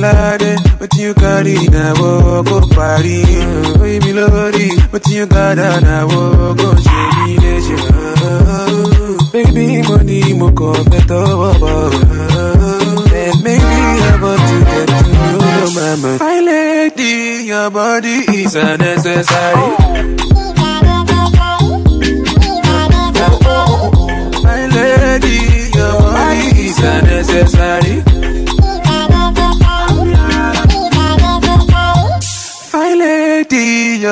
What 0.00 0.94
you 0.96 1.12
carry 1.14 1.56
now? 1.68 1.92
Go 1.94 2.60
party, 2.70 3.24
oh, 3.26 3.78
me 3.82 4.12
lordy, 4.12 4.68
what 4.90 5.04
you 5.08 5.26
got 5.26 5.56
now? 5.56 6.06
Go 6.06 6.76
show 6.76 7.10
me 7.24 7.36
leisure. 7.36 7.82
Baby, 9.32 9.82
money, 9.88 10.34
mo 10.34 10.50
beto, 10.50 11.20
and 13.10 13.42
maybe 13.42 13.64
I 13.64 14.18
want 14.22 14.40
to 14.40 14.56
get 14.70 14.88
to 14.88 15.10
your 15.58 15.68
mama. 15.74 16.18
My 16.20 16.38
lady, 16.40 17.44
your 17.46 17.68
body 17.70 18.24
is 18.38 18.54
unnecessary. 18.54 19.74
My 24.44 24.66
lady, 24.66 25.70
your 25.76 25.92
body 25.98 26.46
is 26.62 26.78
unnecessary. 26.78 28.07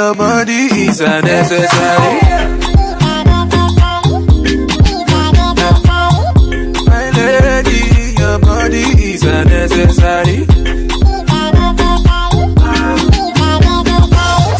Your 0.07 0.15
body 0.15 0.69
is 0.87 1.01
unnecessary. 1.01 2.21
My 6.87 7.11
lady, 7.17 8.15
your 8.17 8.39
body 8.39 8.85
is 9.11 9.25
unnecessary. 9.25 10.47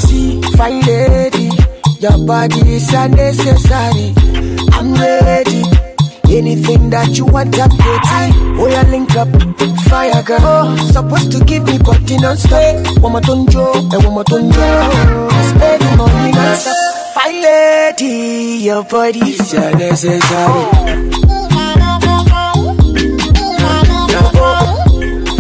See, 0.07 0.43
fine 0.57 0.81
lady, 0.81 1.51
your 2.01 2.19
body 2.27 2.61
is 2.75 2.93
unnecessary. 2.93 4.15
I'm 4.73 4.95
ready. 4.95 5.66
Anything 6.37 6.91
that 6.91 7.17
you 7.17 7.25
want, 7.25 7.59
I'm 7.59 7.71
ready. 7.71 8.61
Oh, 8.61 8.67
yeah, 8.69 8.83
link 8.91 9.17
up, 9.17 9.29
fire 9.89 10.23
girl. 10.23 10.39
Oh, 10.43 10.77
supposed 10.93 11.33
to 11.33 11.43
give 11.45 11.65
me 11.65 11.79
body 11.79 12.19
non-stop. 12.19 13.01
One 13.03 13.13
more 13.13 13.21
tonjo, 13.23 13.75
and 13.93 14.05
one 14.05 14.15
more 14.15 14.25
tonjo. 14.25 15.31
Spend 15.49 15.97
money 15.97 16.33
non-stop. 16.33 16.77
Fine 17.15 17.41
lady, 17.43 18.65
your 18.65 18.85
body 18.85 19.21
is 19.21 19.53
unnecessary. 19.55 20.17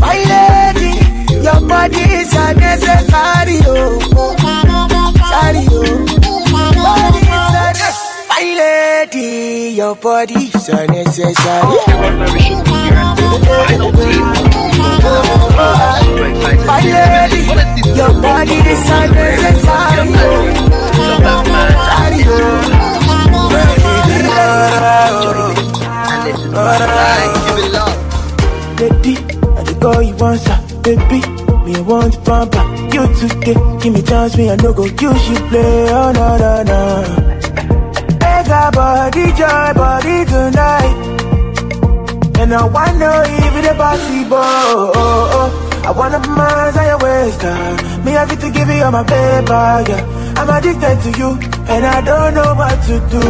My 0.00 0.16
lady, 0.32 1.42
Your 1.42 1.60
body 1.68 2.00
is 2.00 2.32
unnecessary, 2.34 3.58
oh. 3.66 4.00
Sorry, 5.28 5.66
oh. 5.70 6.15
Fine 8.36 8.58
lady, 8.58 9.70
your 9.76 9.94
body 9.96 10.34
is 10.34 10.68
unnecessary. 10.68 11.78
Fine 16.66 16.92
lady, 16.92 17.42
your 17.96 18.12
body 18.20 18.56
is 18.72 18.90
unnecessary, 18.90 20.12
oh. 20.20 20.52
Sorry, 21.86 22.20
Lady, 28.76 29.16
I 29.56 29.62
the 29.64 29.74
girl 29.80 30.02
you 30.02 30.14
want, 30.16 30.40
sir. 30.40 30.58
Baby, 30.82 31.20
me 31.64 31.80
want 31.80 32.14
her. 32.26 32.44
You 32.92 33.06
today, 33.16 33.56
give 33.82 33.94
me 33.94 34.02
chance, 34.02 34.36
me 34.36 34.50
I 34.50 34.56
no 34.56 34.74
go 34.74 34.84
use 34.84 35.28
you 35.30 35.36
play. 35.48 35.88
Oh 35.88 36.12
no 36.12 36.36
no 36.36 36.62
no. 36.64 37.25
I 38.66 38.70
got 38.70 39.12
body 39.12 39.26
joy, 39.38 39.74
body 39.78 40.24
tonight. 40.26 40.94
And 42.40 42.52
I 42.52 42.64
wanna 42.66 43.22
if 43.26 43.54
it's 43.62 43.68
possible. 43.78 44.42
I 45.86 45.90
wanna 45.94 46.18
my 46.34 46.74
on 46.74 46.86
your 46.90 46.98
waist, 46.98 47.44
uh. 47.44 48.02
Me 48.04 48.10
have 48.12 48.28
to 48.40 48.50
give 48.50 48.68
you 48.68 48.82
all 48.82 48.90
my 48.90 49.04
paper, 49.04 49.84
yeah. 49.86 50.02
I'm 50.36 50.50
addicted 50.50 50.98
to 51.04 51.10
you, 51.18 51.30
and 51.70 51.86
I 51.86 52.00
don't 52.00 52.34
know 52.34 52.54
what 52.54 52.82
to 52.90 52.98
do. 53.14 53.22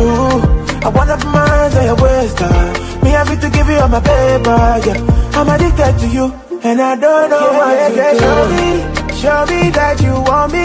I 0.87 0.89
wanna 0.89 1.17
my 1.27 1.69
on 1.77 1.85
your 1.85 1.97
waist, 1.97 2.41
uh. 2.41 3.03
Me 3.05 3.11
have 3.11 3.29
to 3.39 3.51
give 3.51 3.69
you 3.69 3.77
all 3.77 3.89
my 3.89 4.01
paper, 4.01 4.57
yeah. 4.89 4.99
I'm 5.37 5.49
addicted 5.51 5.99
to 6.01 6.07
you, 6.09 6.33
and 6.65 6.81
I 6.81 6.97
don't 6.97 7.29
know 7.29 7.51
Yeah, 7.53 7.59
what 7.59 7.75
yeah, 7.77 7.89
to 7.89 7.95
yeah, 7.95 8.13
do. 8.13 8.19
show 8.21 8.41
me, 8.57 8.69
show 9.21 9.41
me 9.53 9.71
that 9.77 10.01
you 10.01 10.15
want 10.17 10.53
me, 10.53 10.65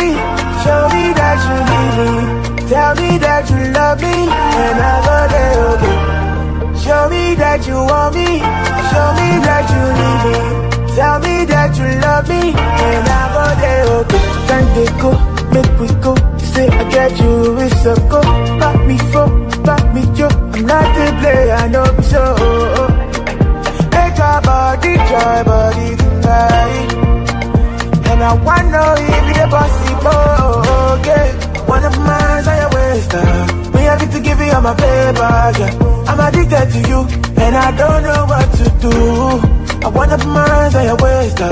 show 0.63 0.81
me 0.95 1.03
that 1.19 1.37
you 1.43 1.57
need 1.71 1.95
me, 1.99 2.50
tell 2.71 2.95
me 2.95 3.17
that 3.19 3.43
you 3.51 3.61
love 3.75 3.99
me, 4.01 4.15
and 4.63 4.79
I 4.91 4.95
go 5.07 5.17
there, 5.33 5.59
okay. 5.71 5.97
Show 6.83 7.03
me 7.11 7.35
that 7.35 7.67
you 7.67 7.75
want 7.75 8.15
me, 8.15 8.27
show 8.89 9.07
me 9.19 9.29
that 9.47 9.65
you 9.73 9.83
need 9.99 10.21
me. 10.25 10.35
Tell 10.95 11.17
me 11.19 11.35
that 11.51 11.71
you 11.77 11.87
love 11.99 12.25
me, 12.31 12.41
and 12.55 13.07
I 13.19 13.23
go 13.35 13.45
there, 13.61 13.85
okay. 13.99 14.23
Time 14.47 14.67
they 14.75 14.89
go, 15.03 15.11
make 15.51 15.73
we 15.81 15.87
go. 15.99 16.11
You 16.39 16.47
say 16.53 16.67
I 16.69 16.83
get 16.89 17.11
you, 17.19 17.59
it's 17.59 17.85
a 17.91 17.95
go. 18.07 18.21
Back 18.61 18.77
me 18.87 18.97
for, 19.11 19.27
back 19.67 19.83
me 19.93 20.03
joke. 20.15 20.31
I'm 20.55 20.65
not 20.65 20.87
the 20.95 21.05
player, 21.19 21.51
I 21.51 21.67
know 21.67 21.87
be 21.97 22.03
so. 22.03 22.23
Make 23.95 24.19
our 24.19 24.41
body, 24.41 24.93
joy, 25.09 25.37
body 25.43 25.89
tonight. 25.99 26.89
And 28.11 28.19
I 28.23 28.33
wanna 28.45 28.71
know 28.71 28.95
if 28.95 29.27
it's 29.35 29.43
possible, 29.51 30.63
okay. 30.95 31.50
One 31.71 31.85
of 31.85 31.97
mine's 31.99 32.47
your 32.47 32.69
waist, 32.75 33.13
uh. 33.13 33.71
Me 33.73 33.81
have 33.89 34.03
to 34.11 34.19
give 34.19 34.39
you 34.39 34.51
all 34.51 34.61
my 34.61 34.73
paper, 34.75 35.31
yeah. 35.59 35.71
I'm 36.09 36.19
addicted 36.19 36.67
to 36.73 36.79
you, 36.89 36.99
and 37.43 37.55
I 37.55 37.71
don't 37.81 38.03
know 38.03 38.21
what 38.31 38.47
to 38.59 38.65
do. 38.83 38.95
I 39.85 39.87
wanna 39.87 40.17
put 40.17 40.27
my 40.27 40.47
hands 40.49 40.75
on 40.75 40.83
your 40.89 40.97
waist, 40.97 41.39
uh. 41.39 41.49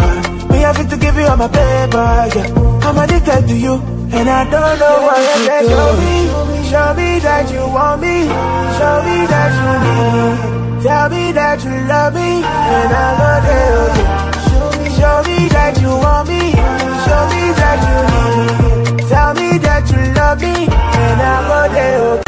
Me 0.51 0.57
have 0.59 0.89
to 0.91 0.97
give 0.97 1.15
you 1.15 1.26
all 1.32 1.38
my 1.38 1.47
paper, 1.47 2.07
yeah. 2.36 2.47
I'm 2.86 2.97
addicted 3.03 3.47
to 3.47 3.55
you, 3.55 3.76
and 4.17 4.28
I 4.30 4.43
don't 4.53 4.76
know 4.82 4.95
what 5.07 5.22
to 5.24 5.55
do. 5.61 5.70
Show 5.72 5.89
me, 6.03 6.15
show 6.70 6.89
me 6.99 7.09
that 7.26 7.45
you 7.53 7.63
want 7.76 8.01
me, 8.01 8.15
show 8.78 8.95
me 9.07 9.17
that 9.32 9.51
you 9.57 9.72
need 9.86 10.11
me. 10.15 10.84
Tell 10.84 11.09
me 11.09 11.32
that 11.32 11.63
you 11.63 11.76
love 11.91 12.13
me, 12.13 12.30
and 12.76 12.91
I 13.03 13.07
go 13.20 13.32
there, 13.47 13.74
okay. 13.88 14.07
Show 14.99 15.17
me 15.28 15.38
that 15.55 15.74
you 15.82 15.91
want 16.03 16.28
me, 16.28 16.41
show 17.07 17.24
me 17.32 17.41
that 17.59 17.80
you 17.88 17.97
need 18.11 18.63
me. 18.63 18.68
Tell 19.30 19.36
me 19.38 19.59
that 19.59 19.86
you 19.93 20.01
love 20.17 20.41
me, 20.41 20.65
and 20.65 21.21
I 21.21 21.38
go 21.45 21.59
there, 21.71 22.01
okay. 22.17 22.25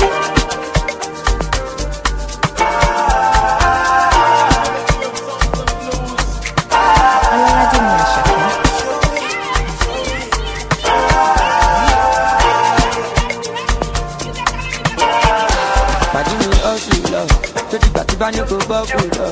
Ní 18.31 18.41
kò 18.49 18.57
bọ́ 18.69 18.81
kù 18.91 19.01
lọ. 19.17 19.25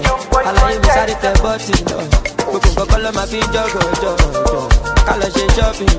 Àlàyé 0.50 0.78
mi 0.82 0.88
sáré 0.96 1.16
tẹ 1.22 1.30
bọ́ọ̀tì 1.44 1.74
lọ. 1.90 1.98
Gbogbo 2.50 2.70
nǹkan 2.70 2.88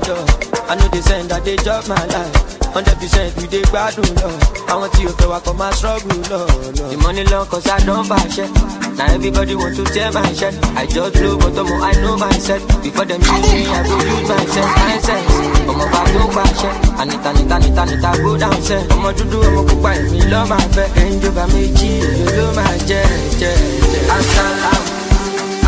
kọ́. 0.05 0.50
I 0.71 0.75
know 0.75 0.87
dey 0.87 1.01
send, 1.01 1.31
I 1.33 1.39
dey 1.43 1.57
chop 1.57 1.87
my 1.87 1.99
life. 2.05 2.35
Hundred 2.73 2.95
percent 2.99 3.35
we 3.37 3.47
dey 3.47 3.61
gbádùn 3.69 4.07
lọ. 4.21 4.29
Àwọn 4.71 4.89
tí 4.95 5.01
o 5.09 5.11
fẹ́ 5.19 5.27
wa 5.31 5.39
kọ́ 5.45 5.53
máa 5.59 5.71
struggle 5.77 6.17
lọ. 6.31 6.39
The 6.91 6.97
money 7.03 7.23
long 7.31 7.45
cause 7.51 7.67
I 7.67 7.79
don 7.85 8.03
fàṣẹ. 8.09 8.45
Na 8.97 9.03
everybody 9.15 9.55
want 9.55 9.75
to 9.75 9.83
tear 9.93 10.11
my 10.11 10.31
shirt. 10.39 10.55
I 10.81 10.85
just 10.85 11.13
blow 11.19 11.35
but 11.41 11.53
ọmọ 11.61 11.75
I 11.89 11.91
know 12.01 12.15
myself. 12.17 12.61
Before 12.83 13.05
dem 13.05 13.21
use 13.21 13.51
me, 13.53 13.61
I 13.67 13.83
go 13.87 13.95
use 14.13 14.29
myself. 14.31 14.69
My 14.79 14.97
sense. 15.07 15.33
Ọmọ 15.71 15.85
bá 15.93 16.01
tó 16.13 16.23
pàṣẹ. 16.37 16.69
Anita 17.01 17.29
nita 17.37 17.57
nita 17.63 17.83
nita 17.91 18.11
go 18.23 18.31
down 18.37 18.57
sẹ́. 18.67 18.79
Ọmọ 18.95 19.09
dúdú 19.17 19.37
ọmọ 19.47 19.61
pupa 19.69 19.91
èmi 19.99 20.19
lọ́ 20.31 20.41
máa 20.51 20.65
fẹ́. 20.75 20.87
Ẹnjọba 21.03 21.43
méjì 21.53 21.89
èlò 22.07 22.31
ló 22.37 22.45
máa 22.57 22.73
jẹ́ 22.89 23.03
jẹ́ 23.41 23.53
jẹ́. 23.91 24.03
Asalaam 24.15 24.83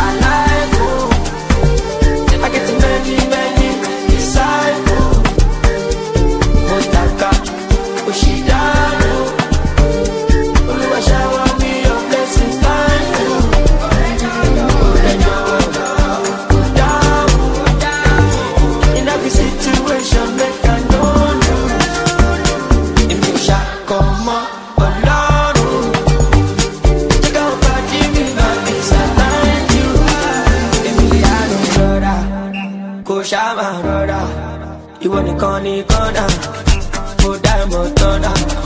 alaikum. 0.06 1.12
I 2.46 2.50
get 2.54 2.70
many 2.82 3.16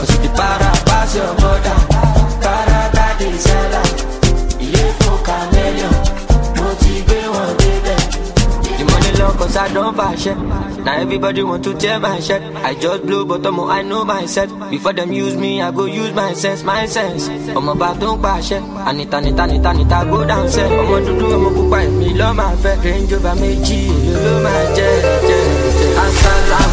Ọ̀sìn 0.02 0.20
ti 0.22 0.28
para 0.36 0.70
wọn. 7.32 7.48
The 8.78 8.84
money 8.84 9.12
long 9.18 9.36
cause 9.38 9.56
I 9.56 9.68
don't 9.74 9.96
fashion. 9.96 10.38
Now 10.84 10.94
everybody 11.02 11.42
want 11.42 11.64
to 11.64 11.74
tear 11.74 11.98
my 11.98 12.20
shirt. 12.20 12.42
I 12.64 12.74
just 12.74 13.04
blow 13.06 13.24
but 13.24 13.42
ọmọ 13.42 13.68
I 13.70 13.82
know 13.82 14.04
myself. 14.04 14.50
Before 14.70 14.92
them 14.92 15.12
use 15.12 15.36
me, 15.36 15.60
I 15.62 15.70
go 15.70 15.84
use 15.86 16.12
my 16.14 16.32
sense, 16.34 16.62
my 16.64 16.86
sense. 16.86 17.28
Ọmọ 17.54 17.74
bá 17.80 17.94
tó 18.00 18.06
ń 18.16 18.20
pàṣẹ. 18.22 18.58
Anita 18.86 19.20
nita 19.20 19.46
nita 19.46 19.72
nita 19.72 20.04
go 20.10 20.18
down 20.24 20.46
sẹ́. 20.54 20.66
Ọmọ 20.80 20.96
dúdú 21.06 21.26
ọmọ 21.36 21.48
pupa 21.56 21.78
èmi 21.86 22.08
lọ́ 22.20 22.30
máa 22.38 22.54
fẹ́. 22.62 22.74
Range 22.84 23.14
over 23.16 23.34
méjì 23.40 23.78
èlò 23.88 24.20
ló 24.24 24.32
máa 24.44 24.62
jẹ́ 24.76 24.90
jẹ́ 25.28 25.42
jẹ́. 25.78 25.90
Asalaam 26.04 26.70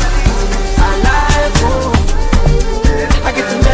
I 3.26 3.32
get 3.32 3.50
to 3.50 3.65